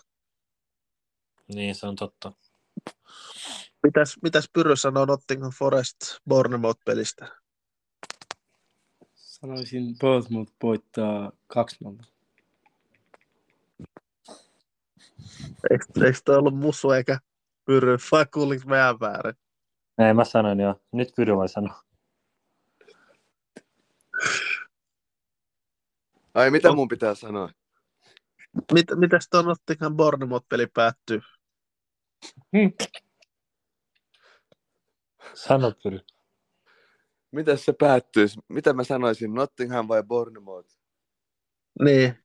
[1.54, 2.32] Niin, se on totta.
[3.82, 5.96] Mitäs, mitäs Pyry sanoo Nottingham Forest
[6.28, 7.45] Bournemouth-pelistä?
[9.40, 11.32] Sanoisin Bournemouth voittaa
[12.04, 12.06] 2-0.
[15.70, 17.18] Eikö, eikö toi ollut musu eikä
[17.64, 19.34] Pyry, vai kuulinko meidän väärin?
[19.98, 20.80] Ei, mä sanoin jo.
[20.92, 21.82] Nyt Pyry voi sanoa.
[26.34, 27.50] Ai mitä mun pitää sanoa?
[28.72, 31.20] Mit, mitäs tuo Nottingham Bournemouth-peli päättyy?
[35.34, 36.00] Sano Pyry.
[37.36, 38.40] Miten se päättyisi?
[38.48, 39.34] Mitä mä sanoisin?
[39.34, 40.76] Nottingham vai Bournemouth?
[41.84, 42.18] Niin,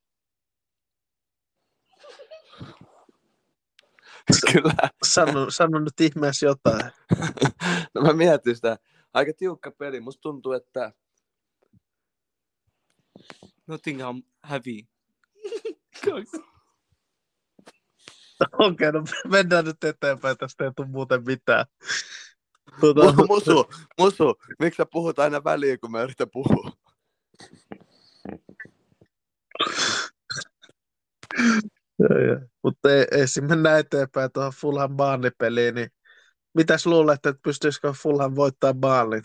[4.54, 4.90] Kyllä.
[5.04, 6.92] sano, sano nyt ihmeessä jotain.
[7.96, 8.78] No mä mietin sitä.
[9.14, 10.00] Aika tiukka peli.
[10.00, 10.92] Musta tuntuu, että
[13.68, 14.88] Nottingham hävii.
[16.02, 16.24] Okei,
[18.60, 21.66] okay, no mennään nyt eteenpäin, tästä ei tule muuten mitään.
[22.72, 23.70] Mu- Musu,
[24.00, 26.72] Musu, miksi sä puhut aina väliin, kun mä yritän puhua?
[32.64, 35.90] Mutta ei, ei siinä mennä eteenpäin tuohon Fulham Barney-peliin, niin
[36.54, 39.24] mitäs luulet, että pystyisikö Fulham voittaa Barlin?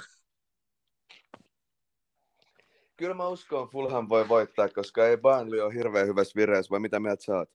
[2.97, 7.01] Kyllä mä uskon, Fulham voi voittaa, koska ei Burnley ole hirveän hyvässä vireessä, vai mitä
[7.01, 7.51] mieltä sä oot?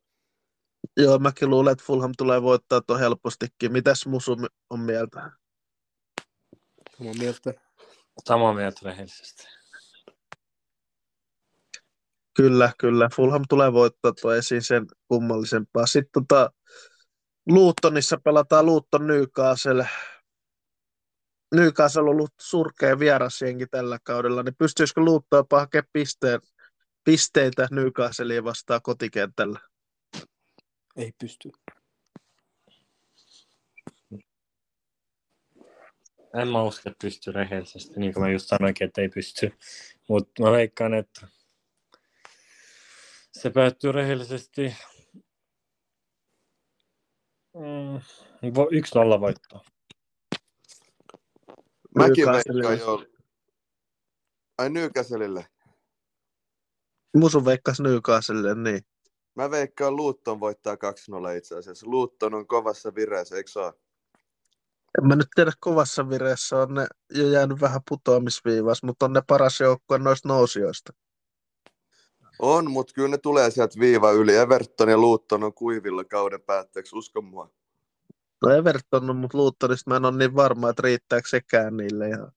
[0.98, 3.72] Joo, mäkin luulen, että Fulham tulee voittaa tuon helpostikin.
[3.72, 4.38] Mitäs Musu
[4.70, 5.32] on mieltä?
[7.02, 7.54] Samaa mieltä.
[8.28, 9.47] Samaa mieltä rehellisesti.
[12.34, 13.10] Kyllä, kyllä.
[13.16, 15.86] Fulham tulee voittaa tuo esiin sen kummallisempaa.
[15.86, 16.52] Sitten tota,
[17.47, 19.89] Luuttonissa pelataan Luutton Newcastle.
[21.56, 26.39] Newcastle on ollut surkea vierasjengi tällä kaudella, niin pystyisikö Luutto jopa hakemaan pisteen,
[27.04, 29.60] pisteitä Newcastleen vastaan kotikentällä?
[30.95, 31.49] Ei pysty.
[36.34, 39.53] En mä usko, että pystyy rehellisesti, niin kuin mä just sanoinkin, että ei pysty.
[40.09, 41.27] Mutta mä veikkaan, että
[43.32, 44.75] se päättyy rehellisesti
[47.53, 47.97] mm,
[48.43, 49.65] vo- 1-0 voittoa.
[51.95, 53.05] Mäkin veikkaan jo.
[54.57, 55.45] Ai Newcastlelle.
[57.17, 58.86] Musu veikkas Newcastle, niin.
[59.36, 60.77] Mä veikkaan Luutton voittaa 2-0
[61.38, 61.89] itse asiassa.
[61.89, 63.73] Luutton on kovassa vireessä, eikö se ole?
[64.98, 69.22] En mä nyt tiedä kovassa vireessä, on ne jo jäänyt vähän putoamisviivas, mutta on ne
[69.28, 70.94] paras joukkue noista nousijoista.
[72.39, 74.36] On, mutta kyllä ne tulee sieltä viiva yli.
[74.36, 77.52] Everton ja Luutton on kuivilla kauden päätteeksi, usko mua.
[78.42, 82.32] No Everton on, mutta Luuttonista mä en ole niin varma, että riittääkö sekään niille ihan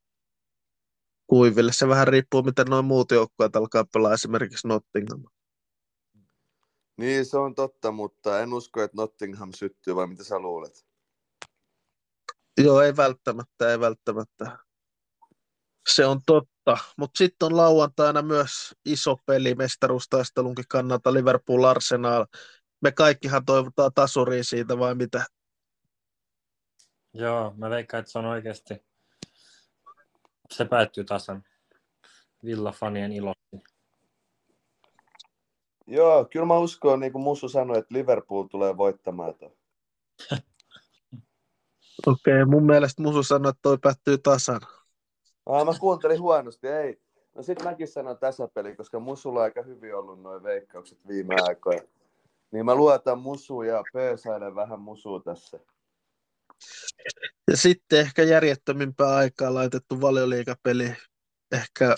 [1.27, 1.73] kuiville.
[1.73, 5.25] Se vähän riippuu, miten noin muut joukkueet alkaa pelaa esimerkiksi Nottingham.
[6.97, 10.87] Niin, se on totta, mutta en usko, että Nottingham syttyy, vai mitä sä luulet?
[12.59, 14.59] Joo, ei välttämättä, ei välttämättä.
[15.89, 22.27] Se on totta, mutta sitten on lauantaina myös iso peli mestaruustaistelunkin kannalta Liverpool Arsenal.
[22.81, 25.25] Me kaikkihan toivotaan tasuriin siitä vai mitä?
[27.13, 28.75] Joo, mä veikkaan, että se on oikeasti,
[30.51, 31.45] se päättyy tasan
[32.45, 33.75] Villa-fanien iloksi.
[35.87, 39.57] Joo, kyllä mä uskon, niin kuin Musu sanoi, että Liverpool tulee voittamaan tuon.
[42.07, 44.61] Okei, mun mielestä Musu sanoi, että toi päättyy tasan.
[45.47, 47.01] Ah, mä kuuntelin huonosti, ei.
[47.35, 51.89] No sit mäkin sanon tasapäli, koska Musulla on aika hyvin ollut noin veikkaukset viime aikoina.
[52.53, 55.61] Niin mä luotan Musu ja peesailen vähän Musua tässä.
[57.51, 60.95] Ja sitten ehkä järjettömimpää aikaa laitettu valioliikapeli.
[61.53, 61.97] Ehkä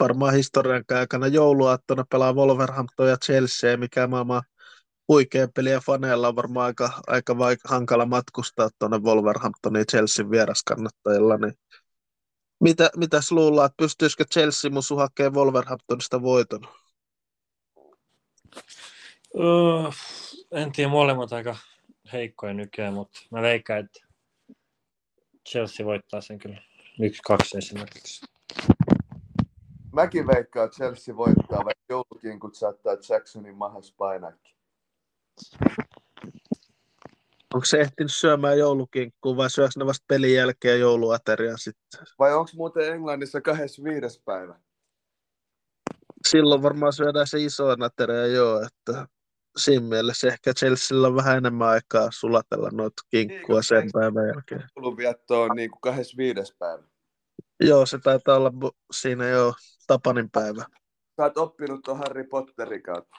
[0.00, 4.42] varmaan historian aikana jouluaattona pelaa Wolverhampton ja Chelsea, mikä maailman
[5.08, 11.36] huikea peli ja faneilla on varmaan aika, aika vaik- hankala matkustaa tuonne Wolverhamptoniin Chelsean vieraskannattajilla.
[11.36, 11.58] Niin
[12.60, 16.68] mitä, mitäs luullaan, että pystyisikö Chelsea musu hakemaan Wolverhamptonista voiton?
[19.38, 19.90] Öö,
[20.50, 21.56] en tiedä, molemmat aika
[22.12, 24.00] heikkoja nykyään, mutta mä veikkaan, että
[25.48, 26.62] Chelsea voittaa sen kyllä.
[27.00, 28.26] Yksi, kaksi esimerkiksi.
[29.92, 34.54] Mäkin veikkaan, että Chelsea voittaa, vaikka joulukinkut saattaa Jacksonin mahas painaakin.
[37.54, 42.00] Onko se ehtinyt syömään joulukinkkuu vai syöks ne vasta pelin jälkeen jouluateriaa sitten?
[42.18, 44.22] Vai onko muuten Englannissa 25.
[44.24, 44.58] päivä?
[46.28, 49.08] silloin varmaan syödään se iso ateria, joo, että
[49.56, 54.64] siinä mielessä ehkä Chelsealla on vähän enemmän aikaa sulatella noita kinkkua Niin, sen päivän jälkeen.
[54.76, 56.56] Joulunvietto on niin kuin 25.
[56.58, 56.82] päivä.
[57.60, 58.52] Joo, se taitaa olla
[58.92, 59.54] siinä jo
[59.86, 60.64] Tapanin päivä.
[61.16, 63.16] Sä oot oppinut tuon Harry Potterin kautta.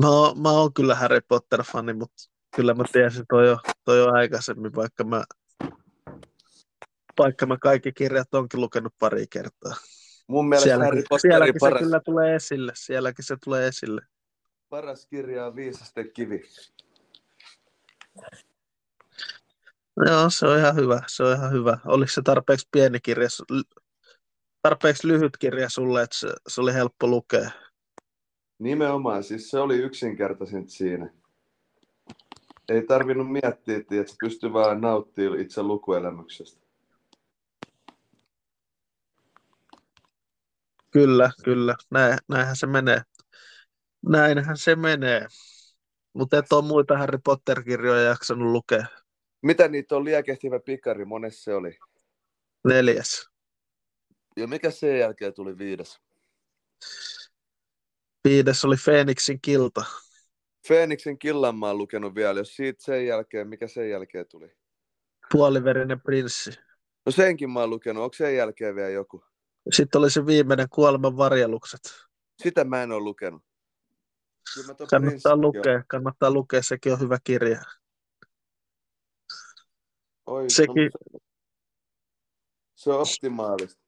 [0.00, 4.12] Mä oon, mä oon kyllä Harry Potter-fani, mutta kyllä mä tiesin toi jo, toi jo
[4.12, 5.24] aikaisemmin, vaikka mä,
[7.18, 9.74] vaikka mä kaikki kirjat onkin lukenut pari kertaa.
[10.26, 14.02] Mun mielestä Harry Sielläkin, Potterin sielläkin se paras, kyllä tulee esille, sielläkin se tulee esille.
[14.68, 16.42] paras kirja on Viisasten kivi.
[20.06, 21.78] Joo, se on ihan hyvä, se on ihan hyvä.
[21.84, 23.28] Oliko se tarpeeksi pieni kirja,
[24.62, 27.50] tarpeeksi lyhyt kirja sulle, että se, se oli helppo lukea?
[28.60, 31.10] Nimenomaan, siis se oli yksinkertaisin siinä.
[32.68, 36.66] Ei tarvinnut miettiä, että se pystyy vaan nauttimaan itse lukuelämyksestä.
[40.90, 41.74] Kyllä, kyllä.
[41.90, 43.02] Näin, näinhän se menee.
[44.08, 45.26] Näinhän se menee.
[46.12, 48.86] Mutta et ole muita Harry Potter-kirjoja jaksanut lukea.
[49.42, 51.78] Mitä niitä on liekehtivä pikari, monessa se oli.
[52.64, 53.28] Neljäs.
[54.36, 56.00] Ja mikä sen jälkeen tuli viides?
[58.28, 59.84] Viides oli Phoenixin kilta.
[60.68, 64.56] Feeniksen killan mä oon lukenut vielä, jos siitä sen jälkeen, mikä sen jälkeen tuli?
[65.32, 66.50] Puoliverinen prinssi.
[67.06, 69.24] No senkin mä oon lukenut, onko sen jälkeen vielä joku?
[69.70, 71.80] Sitten oli se viimeinen kuoleman varjelukset.
[72.42, 73.42] Sitä mä en oo lukenut.
[74.90, 77.62] Kannattaa lukea, kannattaa lukea, sekin on hyvä kirja.
[80.26, 81.20] Oi, Sekin, no,
[82.74, 83.80] se on optimaalista.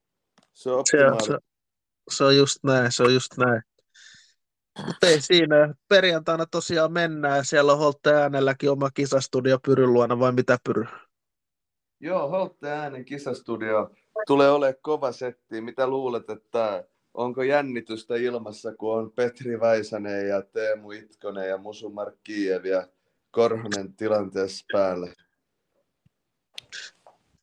[0.54, 1.38] Se on se, on, optimaalista.
[2.10, 3.62] se, se on just näin, se on just näin.
[4.86, 10.18] Mutta ei siinä, perjantaina tosiaan mennään ja siellä on Holte äänelläkin oma kisastudio Pyryn luona,
[10.18, 10.84] vai mitä Pyry?
[12.00, 13.90] Joo, Holte äänen kisastudio
[14.26, 15.60] tulee olemaan kova setti.
[15.60, 21.90] Mitä luulet, että onko jännitystä ilmassa, kun on Petri Väisänen ja Teemu Itkonen ja Musu
[21.90, 22.88] Markkiev ja
[23.30, 25.06] Korhonen tilanteessa päällä?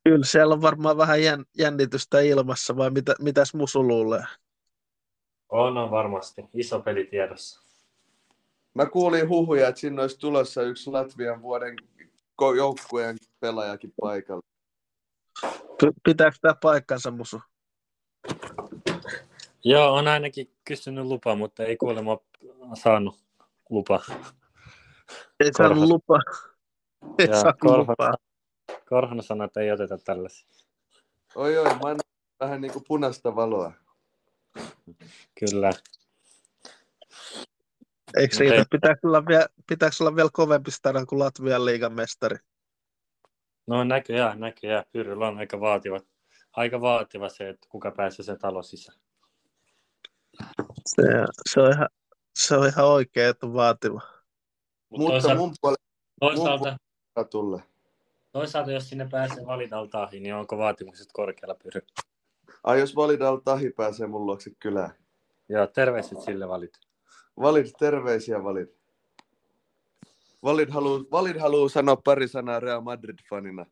[0.03, 4.23] Kyllä siellä on varmaan vähän jän, jännitystä ilmassa, vai mitä, mitäs Musu luulee?
[5.49, 6.45] On, on varmasti.
[6.53, 7.61] Iso peli tiedossa.
[8.73, 11.75] Mä kuulin huhuja, että sinne olisi tulossa yksi Latvian vuoden
[12.57, 14.41] joukkueen pelaajakin paikalla.
[15.77, 17.41] P- pitääkö tämä paikkansa, Musu?
[19.63, 22.17] Joo, on ainakin kysynyt lupa, mutta ei kuulemma
[22.73, 23.19] saanut
[23.69, 24.01] lupa.
[25.39, 26.19] Ei saanut lupaa.
[27.19, 28.13] Ei Ja saanut Korhonen- lupaa.
[28.89, 30.47] Korhonen sanoi, että ei oteta tällaisia.
[31.35, 31.99] Oi oi, mä annan
[32.39, 33.71] vähän niin kuin punaista valoa.
[35.39, 35.71] Kyllä.
[38.17, 42.37] Eikö siitä pitääkö olla, vielä, pitääkö olla vielä kovempi stara kuin Latvian liigan mestari?
[43.67, 44.83] No näköjään, näköjään.
[44.91, 45.99] Pyryllä on aika vaativa,
[46.51, 48.99] aika vaativa se, että kuka pääsee sen talon sisään.
[50.85, 51.03] Se,
[51.49, 51.89] se, on ihan,
[52.35, 54.01] se on ihan oikein, että on vaativa.
[54.89, 55.85] Mut Mutta toisaalta, mun puolesta
[56.19, 56.77] toisaalta,
[57.29, 57.63] tulle.
[58.31, 61.81] toisaalta, jos sinne pääsee valitaan tahi, niin onko vaatimukset korkealla pyry?
[62.63, 64.93] Ai jos Validal Tahi pääsee mun luokse kylään.
[65.49, 66.79] Joo, terveiset sille valit.
[67.39, 68.67] Valid, terveisiä Valid.
[70.43, 73.65] Valid haluu, Valid haluu sanoa pari sanaa Real Madrid-fanina.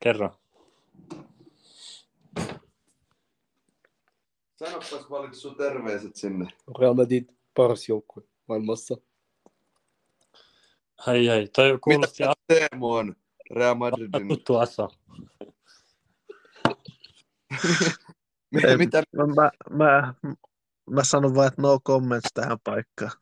[0.00, 0.30] Kerro.
[4.56, 6.48] Sanopas Valid sun terveiset sinne.
[6.78, 7.24] Real Madrid
[7.54, 8.96] paras joukkue maailmassa.
[11.06, 13.16] Ai ai, toi kuulosti Mitä Teemu on
[13.50, 14.28] Real Madridin?
[14.36, 14.88] tuttu aso.
[18.68, 20.14] Ei, Mitä, Mä, mä, mä,
[20.90, 23.12] mä sanon vaan, että no comments tähän paikkaan.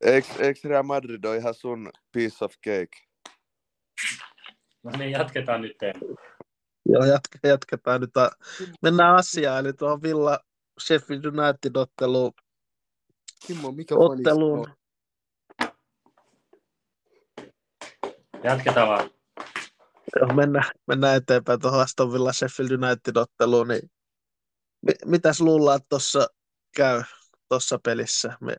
[0.00, 2.98] eikö, eikö Real Madrid ole ihan sun piece of cake?
[4.82, 5.76] No niin, jatketaan nyt.
[6.86, 8.10] Joo, jatka, jatketaan nyt.
[8.82, 10.38] Mennään asiaan, eli tuohon Villa
[10.80, 12.32] Sheffield United-otteluun.
[13.46, 14.74] Kimmo, mikä Otteluun.
[18.44, 19.10] Jatketaan vaan.
[20.16, 23.68] Joo, mennään, mennään eteenpäin tuohon Aston Villa Sheffield United-otteluun.
[23.68, 23.90] Niin,
[24.86, 26.26] mi- mitäs luullaan, tuossa
[26.76, 27.02] käy
[27.48, 28.38] tuossa pelissä?
[28.40, 28.56] Me,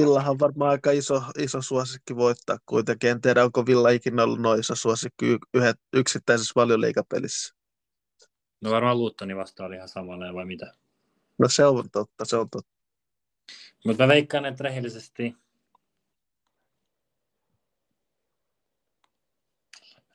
[0.00, 3.10] Villahan on varmaan aika iso, iso suosikki voittaa kuitenkin.
[3.10, 7.54] En tiedä, onko Villa ikinä ollut noin iso suosikki yhdet, yksittäisessä valioliigapelissä.
[8.60, 10.74] No varmaan Luuttoni vastaan oli ihan samalla vai mitä?
[11.38, 12.72] No se on totta, se on totta.
[13.84, 15.36] Mutta mä veikkaan, että rehellisesti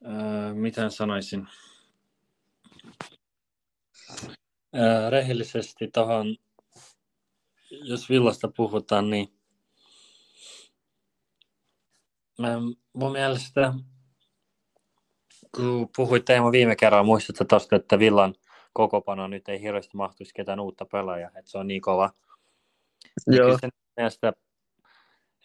[0.05, 1.47] öö, mitä sanoisin?
[4.75, 6.37] Öö, rehellisesti tuohon,
[7.71, 9.33] jos villasta puhutaan, niin
[12.39, 12.57] mä,
[12.93, 13.73] mun mielestä,
[15.55, 18.35] kun puhuit Teemo viime kerralla, muistatko tuosta, että villan
[18.73, 22.13] kokopano nyt ei hirveästi mahtuisi ketään uutta pelaajaa, että se on niin kova.
[23.27, 23.57] Joo.
[23.97, 24.33] mielestä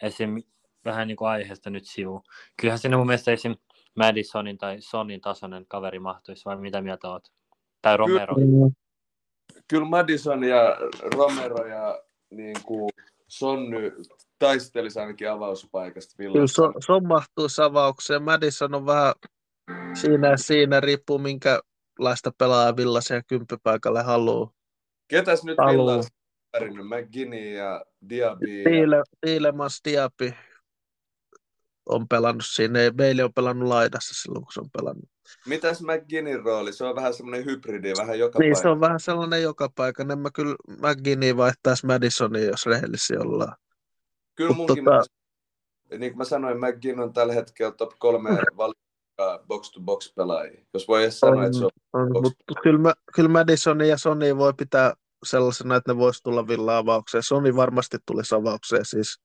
[0.02, 0.42] esim.
[0.84, 2.22] vähän niin kuin aiheesta nyt sivu.
[2.56, 3.56] Kyllähän sinne mun mielestä esim.
[3.96, 7.32] Madisonin tai Sonin tasoinen kaveri mahtuisi, vai mitä mieltä oot?
[7.82, 8.34] Tai Romero.
[9.68, 10.76] Kyllä Madison ja
[11.14, 12.90] Romero ja niin kuin
[13.28, 13.92] Sonny
[14.38, 16.62] taistelisi ainakin avauspaikasta Kyllä villassa.
[16.62, 18.22] so, son mahtuu avaukseen.
[18.22, 19.14] Madison on vähän
[19.94, 24.50] siinä siinä, riippuu minkälaista pelaajaa Villa siihen kymppipaikalle haluaa.
[25.08, 25.72] Ketäs nyt Paluu.
[25.72, 26.04] Villa on
[26.52, 26.86] pärjännyt?
[26.86, 28.58] McGinney ja Diaby.
[28.58, 28.70] Ja...
[28.70, 30.32] Tiile, Tiilemans Diaby
[31.88, 32.78] on pelannut siinä.
[32.78, 35.08] Ei, Bailey on pelannut laidassa silloin, kun se on pelannut.
[35.46, 36.72] Mitäs McGinnin rooli?
[36.72, 38.62] Se on vähän semmoinen hybridi, vähän joka Niin, paikka.
[38.62, 40.10] se on vähän sellainen joka paikan.
[40.10, 43.56] En mä kyllä McGinney vaihtaisi Madisonia, jos rehellisiä ollaan.
[44.34, 45.14] Kyllä Mut munkin tota- mielestä,
[45.98, 50.64] niin kuin mä sanoin, McGinn on tällä hetkellä top kolme valikkaa box-to-box pelaajia.
[50.74, 53.98] Jos voi edes sanoa, että se on on box- mutta kyllä, mä, kyllä Madisonia ja
[53.98, 54.94] Sony voi pitää
[55.26, 57.22] sellaisena, että ne voisi tulla villa-avaukseen.
[57.22, 59.20] Sony varmasti tulisi avaukseen, siis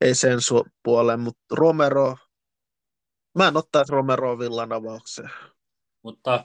[0.00, 2.16] ei sen su- puoleen, mutta Romero,
[3.38, 5.30] mä en ottaisi Romeroa villan avaukseen.
[6.02, 6.44] Mutta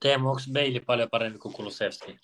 [0.00, 2.18] Teemu, onko Bailey paljon parempi kuin Kulusevski?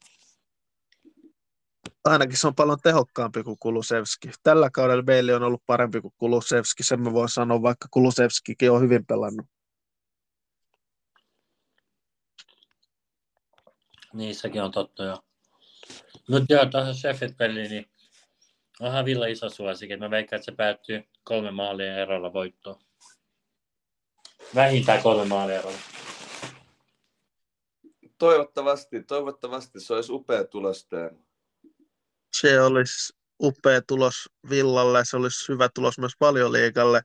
[2.04, 4.30] Ainakin se on paljon tehokkaampi kuin Kulusevski.
[4.42, 8.80] Tällä kaudella Bailey on ollut parempi kuin Kulusevski, sen mä voin sanoa, vaikka Kulusevskikin on
[8.80, 9.46] hyvin pelannut.
[14.12, 15.18] Niin, sekin on totta jo.
[16.28, 17.90] Mutta joo, tuohon Sheffield-peliin, niin
[18.80, 19.98] onhan Villa iso suosikin.
[19.98, 22.80] Mä veikkaan, että se päättyy kolme maalia erolla voittoon.
[24.54, 25.78] Vähintään kolme maalia erolla.
[28.18, 31.18] toivottavasti, toivottavasti se olisi upea tulos Teemu.
[32.32, 33.12] Se olisi
[33.42, 37.02] upea tulos Villalle, se olisi hyvä tulos myös valioliigalle,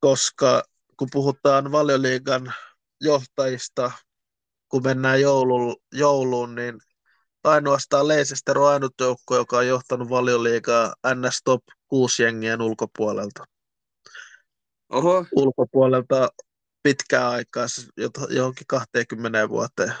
[0.00, 0.62] koska
[0.96, 2.52] kun puhutaan valioliigan
[3.00, 3.92] johtajista,
[4.68, 6.78] kun mennään jouluun, jouluun niin
[7.50, 13.44] ainoastaan Leicester on ainut joukko, joka on johtanut valioliigaa NS Top 6 jengien ulkopuolelta.
[14.92, 16.28] Oho, Ulkopuolelta
[16.82, 17.88] pitkään aikaa, siis
[18.28, 19.94] johonkin 20 vuoteen.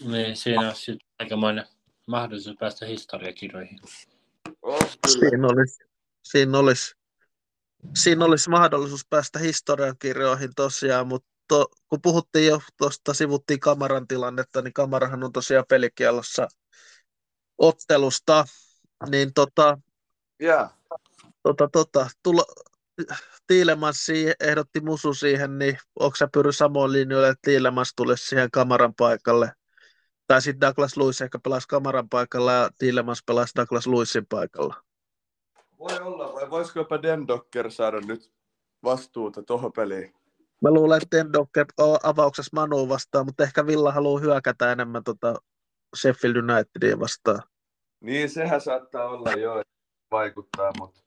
[0.00, 1.66] Niin, siinä olisi sitten aikamoinen
[2.06, 3.80] mahdollisuus päästä historiakirjoihin.
[4.62, 5.18] oh, kyllä.
[5.30, 5.84] Siinä olisi,
[6.24, 6.94] siinä olisi,
[7.94, 14.62] siinä olisi mahdollisuus päästä historiankirjoihin tosiaan, mutta to, kun puhuttiin jo tuosta, sivuttiin Kamaran tilannetta,
[14.62, 16.48] niin Kamarahan on tosiaan pelikielossa
[17.58, 18.44] ottelusta,
[19.10, 19.78] niin tota,
[20.42, 20.70] Jää.
[21.42, 22.44] tota, tota, tulo,
[23.46, 24.06] Tiilemans
[24.40, 29.52] ehdotti Musu siihen, niin onko sä pyry samoin linjoille, että Tiilemans tulisi siihen Kamaran paikalle?
[30.26, 34.74] Tai sitten Douglas Lewis ehkä pelasi Kamaran paikalla ja Tiilemans pelasi Douglas Lewisin paikalla.
[35.78, 38.32] Voi olla, vai voisiko jopa Den Docker saada nyt
[38.82, 40.14] vastuuta tuohon peliin?
[40.62, 45.34] Mä luulen, että Docker on avauksessa Manu vastaan, mutta ehkä Villa haluaa hyökätä enemmän tota
[46.00, 47.42] Sheffield Unitedia vastaan.
[48.00, 49.62] Niin, sehän saattaa olla jo,
[50.10, 51.00] vaikuttaa, mutta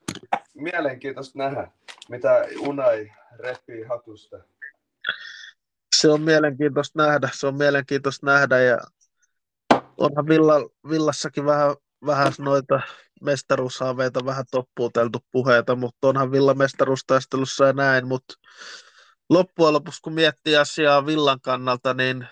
[0.54, 1.72] mielenkiintoista nähdä,
[2.10, 4.38] mitä Unai repii hatusta.
[5.95, 8.78] Se on mielenkiintoista nähdä, se on mielenkiintoista nähdä ja
[9.97, 11.76] onhan Villa, Villassakin vähän,
[12.06, 12.82] vähän noita
[13.22, 18.34] mestaruushaaveita vähän toppuuteltu puheita, mutta onhan Villa mestaruustaistelussa ja näin, mutta
[19.30, 22.28] loppujen lopuksi kun miettii asiaa Villan kannalta, niin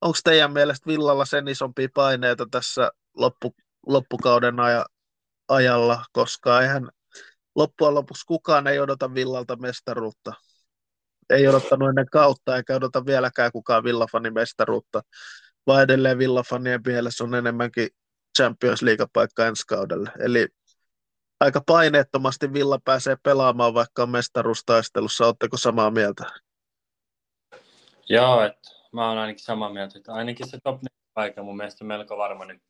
[0.00, 3.54] onko teidän mielestä Villalla sen isompia paineita tässä loppu,
[3.86, 4.86] loppukauden aja,
[5.48, 6.88] ajalla, koska eihän
[7.54, 10.32] loppujen lopuksi kukaan ei odota Villalta mestaruutta.
[11.30, 15.02] Ei odottanut ennen kautta eikä odota vieläkään kukaan Villafanin mestaruutta,
[15.66, 17.88] vaan edelleen Villafanien mielessä on enemmänkin
[18.38, 20.10] Champions League-paikka ensi kaudelle.
[20.18, 20.48] Eli
[21.40, 25.26] aika paineettomasti Villa pääsee pelaamaan vaikka on mestaruustaistelussa.
[25.26, 26.24] Oletteko samaa mieltä?
[28.08, 31.84] Joo, että mä oon ainakin samaa mieltä, että ainakin se top 4 paikka mun mielestä
[31.84, 32.62] on melko varma nyt.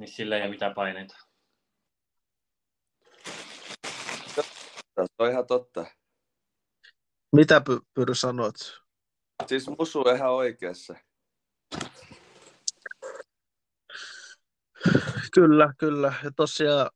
[0.00, 1.16] Niin sillä ei ole mitään paineita.
[4.26, 4.42] Se
[5.18, 5.86] on ihan totta.
[7.36, 8.54] Mitä Py- Pyry sanoit?
[9.46, 10.94] Siis Musu on ihan oikeassa.
[15.34, 16.14] Kyllä, kyllä.
[16.24, 16.90] Ja tosiaan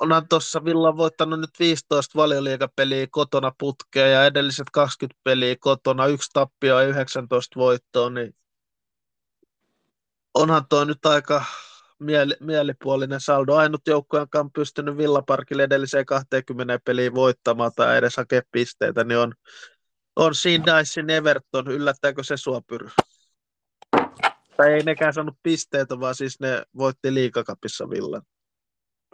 [0.00, 6.30] onhan tuossa Villa voittanut nyt 15 valioliigapeliä kotona putkeen ja edelliset 20 peliä kotona, yksi
[6.32, 8.34] tappio ja 19 voittoa, niin
[10.34, 11.44] onhan tuo nyt aika
[11.98, 13.54] mieli, mielipuolinen saldo.
[13.54, 19.18] Ainut joukko, joka on pystynyt Villaparkille edelliseen 20 peliin voittamaan tai edes hakea pisteitä, niin
[19.18, 19.34] on,
[20.16, 21.68] on siinä Dicein Everton.
[21.68, 22.88] Yllättääkö se sua pyry?
[24.56, 28.22] Tai ei nekään saanut pisteitä, vaan siis ne voitti liikakapissa Villan.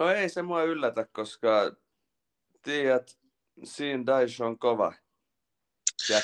[0.01, 1.76] No ei se mua yllätä, koska
[2.62, 3.18] tiedät,
[3.64, 4.93] siinä Daesh on kova.
[6.09, 6.20] Ja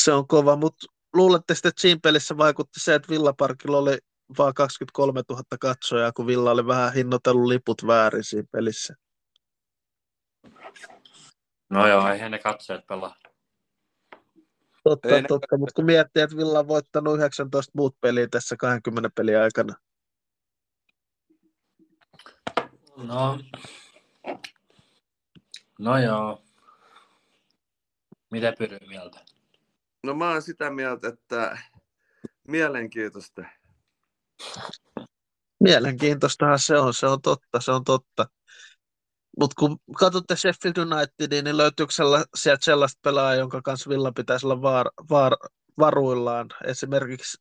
[0.00, 3.98] Se on kova, mutta luulette sitten, että siinä pelissä vaikutti se, että Villaparkilla oli
[4.38, 8.94] vaan 23 000 katsojaa, kun Villa oli vähän hinnoitellut liput väärin siinä pelissä.
[11.70, 13.16] No joo, eihän ne katsojat pelaa.
[14.84, 15.58] Totta, Ei ne- totta.
[15.58, 19.74] Mutta kun miettii, että Villa on voittanut 19 muut peliä tässä 20 pelin aikana.
[22.96, 23.38] No,
[25.78, 26.42] no joo.
[28.30, 29.20] Mitä pyry mieltä?
[30.02, 31.58] No mä oon sitä mieltä, että
[32.48, 33.42] mielenkiintoista.
[35.60, 38.26] Mielenkiintoistahan se on, se on totta, se on totta.
[39.38, 41.92] Mutta kun katsotte Sheffield Unitedia, niin löytyykö
[42.34, 45.36] sieltä sellaista pelaajaa, jonka kanssa Villa pitäisi olla var, var,
[45.78, 46.46] varuillaan?
[46.64, 47.38] Esimerkiksi,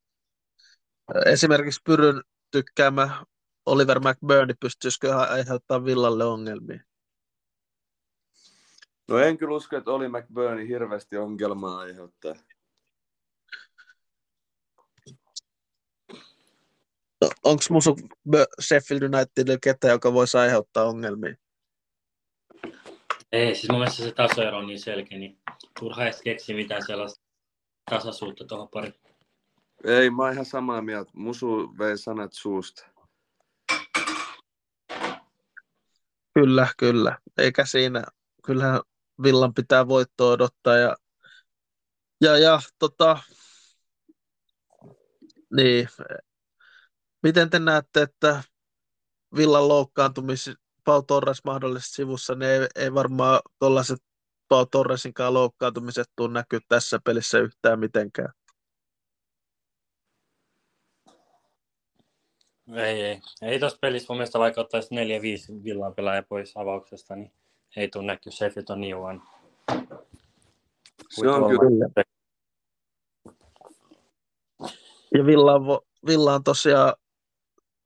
[1.26, 3.26] esimerkiksi Pyryn tykkäämä
[3.66, 6.80] Oliver McBurney, pystyisikö aiheuttaa Villalle ongelmia?
[9.08, 12.36] No en kyllä usko, että oli McBurney hirveästi ongelmaa aiheuttaa.
[17.22, 17.96] No, Onko musu
[18.62, 21.36] Sheffield Unitedilla ketään, joka voisi aiheuttaa ongelmia?
[23.32, 25.40] Ei, siis mun mielestä se tasoero on niin selkeä, niin
[25.80, 27.24] turha edes keksi mitään sellaista
[27.90, 28.94] tasaisuutta tuohon pari.
[29.84, 31.12] Ei, mä oon ihan samaa mieltä.
[31.16, 32.95] Musu vei sanat suusta.
[36.36, 37.18] Kyllä, kyllä.
[37.38, 38.04] Eikä siinä.
[38.46, 38.82] Kyllähän
[39.24, 40.76] Villan pitää voittoa odottaa.
[40.78, 40.96] Ja,
[42.22, 43.18] ja, ja tota,
[45.56, 45.90] niin.
[47.24, 48.44] Miten te näette, että
[49.36, 50.52] Villan loukkaantumis
[50.84, 54.00] Pau Torres mahdollisesti sivussa, niin ei, ei varmaan tuollaiset
[54.48, 58.34] Pau Torresinkaan loukkaantumiset tule näkyä tässä pelissä yhtään mitenkään.
[62.74, 63.22] Ei, ei.
[63.42, 64.96] Ei tuossa pelissä mun mielestä vaikka ottaisi
[65.60, 67.32] 4-5 villan pelaaja pois avauksesta, niin
[67.76, 68.32] ei tule näkyä.
[68.32, 69.22] Sheffield on niin huono.
[71.10, 72.04] Se on kyllä.
[75.14, 76.94] Ja Villa on, Villa on tosiaan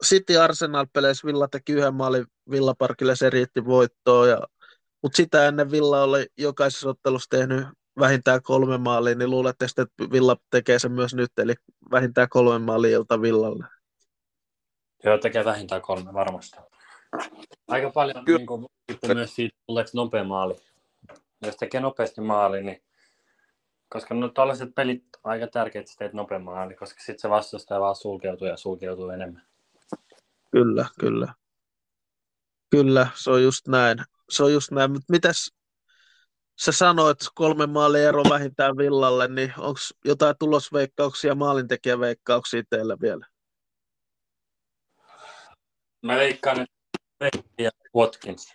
[0.06, 4.30] City Arsenal-peleissä Villa teki yhden maalin Villaparkille, se riitti voittoon.
[4.30, 4.42] Ja,
[5.04, 7.68] mutta sitä ennen Villa oli jokaisessa ottelussa tehnyt
[8.00, 11.54] vähintään kolme maalia, niin luulette sitten, että Villa tekee sen myös nyt, eli
[11.92, 13.66] vähintään kolme maalia ilta Villalle.
[15.04, 16.58] Joo, tekee vähintään kolme varmasti.
[17.68, 18.38] Aika paljon Kyllä.
[18.38, 18.66] niin kuin,
[19.14, 20.56] myös siitä, tuleeko nopea maali.
[21.42, 22.84] Jos tekee nopeasti maali, niin
[23.90, 27.80] koska no tällaiset pelit on aika tärkeitä, että teet nopea maali, koska sitten se vastustaja
[27.80, 29.44] vaan sulkeutuu ja sulkeutuu enemmän.
[30.52, 31.34] Kyllä, kyllä.
[32.70, 33.98] Kyllä, se on just näin.
[34.30, 34.92] Se on just näin.
[34.92, 35.52] Mutta mitäs
[36.62, 43.26] sä sanoit, kolme maalia ero vähintään Villalle, niin onko jotain tulosveikkauksia, maalintekijäveikkauksia teillä vielä?
[46.02, 46.74] Mä veikkaan, että
[47.20, 48.54] Bale ja Watkins.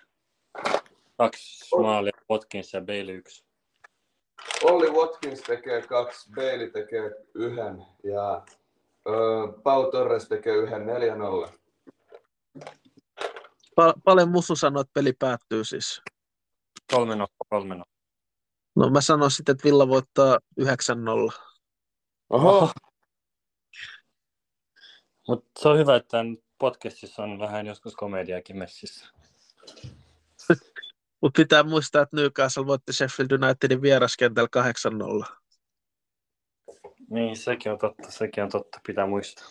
[1.18, 3.44] Kaksi maalia, Watkins ja Bale yksi.
[4.62, 8.44] Olli Watkins tekee kaksi, Bailey tekee yhden ja
[9.08, 9.12] ö,
[9.62, 11.58] Pau Torres tekee yhden 4-0.
[13.80, 16.02] Pa- paljon Musu sanoi, että peli päättyy siis.
[16.92, 17.84] Kolme no, kolme no.
[18.76, 20.64] No mä sanoin sitten, että Villa voittaa 9-0.
[22.30, 22.70] Oho,
[25.28, 29.06] Mutta se on hyvä, että tämän podcastissa on vähän joskus komediakin messissä.
[31.22, 34.48] Mutta pitää muistaa, että Newcastle voitti Sheffield Unitedin vieraskentällä
[35.26, 35.36] 8-0.
[37.10, 39.48] Niin, sekin on totta, sekin on totta, pitää muistaa.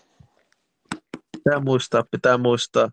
[1.37, 2.89] Pitää muistaa, pitää muistaa.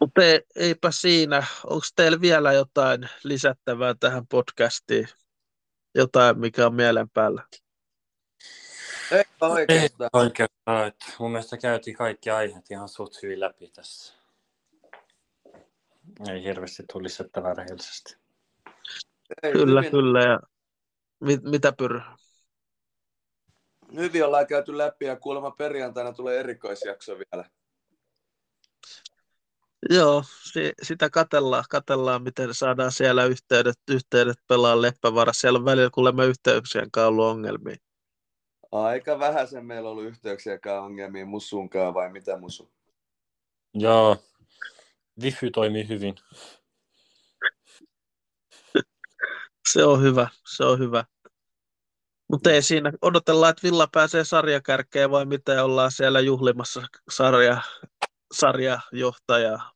[0.00, 1.42] Mutta ei, eipä siinä.
[1.64, 5.08] Onko teillä vielä jotain lisättävää tähän podcastiin?
[5.94, 7.42] Jotain, mikä on mielen päällä?
[9.12, 10.10] Ei Ei oikeastaan.
[10.12, 14.14] oikeastaan, että mun mielestä käytiin kaikki aiheet ihan suht hyvin läpi tässä.
[16.30, 18.16] Ei hirveästi tule lisättävää rehellisesti.
[19.42, 20.22] Ei, Kyllä, hyvin, kyllä.
[20.22, 20.40] Ja
[21.20, 22.00] mit, mitä pyr?
[23.96, 27.50] hyvin ollaan käyty läpi ja kuulemma perjantaina tulee erikoisjakso vielä.
[29.90, 35.40] Joo, si, sitä katellaan, katellaan, miten saadaan siellä yhteydet, yhteydet pelaa Leppävaarassa.
[35.40, 37.76] Siellä on välillä kuulemma yhteyksien kanssa ollut ongelmia.
[38.72, 42.72] Aika vähän sen meillä on ollut yhteyksiäkään ongelmia Mussunkaan vai mitä Musu?
[43.74, 44.16] Joo,
[45.22, 46.14] Wifi toimii hyvin.
[49.72, 51.04] Se on hyvä, se on hyvä.
[52.30, 57.62] Mutta ei siinä, odotellaan, että Villa pääsee sarjakärkeen vai mitä ollaan siellä juhlimassa sarja,
[58.34, 59.72] sarjajohtajaa.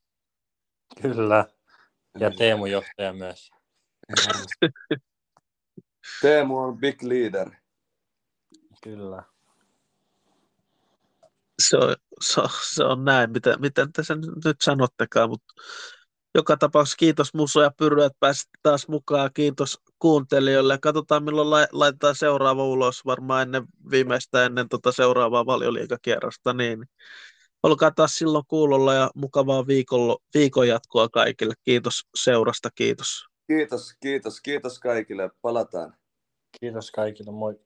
[1.02, 1.46] Kyllä.
[2.18, 3.50] Ja Teemu johtaja myös.
[6.22, 7.50] Teemu on big leader.
[8.82, 9.22] Kyllä.
[11.62, 15.54] Se on, se on, se on näin, miten, miten te sen nyt sanottekaan, mutta
[16.34, 19.30] joka tapauksessa kiitos Muso ja Pyry, että pääsitte taas mukaan.
[19.34, 20.78] Kiitos kuuntelijoille.
[20.78, 26.52] Katsotaan milloin lai- laitetaan seuraava ulos, varmaan ennen viimeistä ennen tota seuraavaa valioliikakierrosta.
[26.52, 26.84] Niin.
[27.62, 31.54] Olkaa taas silloin kuulolla ja mukavaa viikolla, viikon jatkoa kaikille.
[31.64, 33.26] Kiitos seurasta, kiitos.
[33.46, 35.30] Kiitos, kiitos, kiitos kaikille.
[35.42, 35.96] Palataan.
[36.60, 37.60] Kiitos kaikille, moi.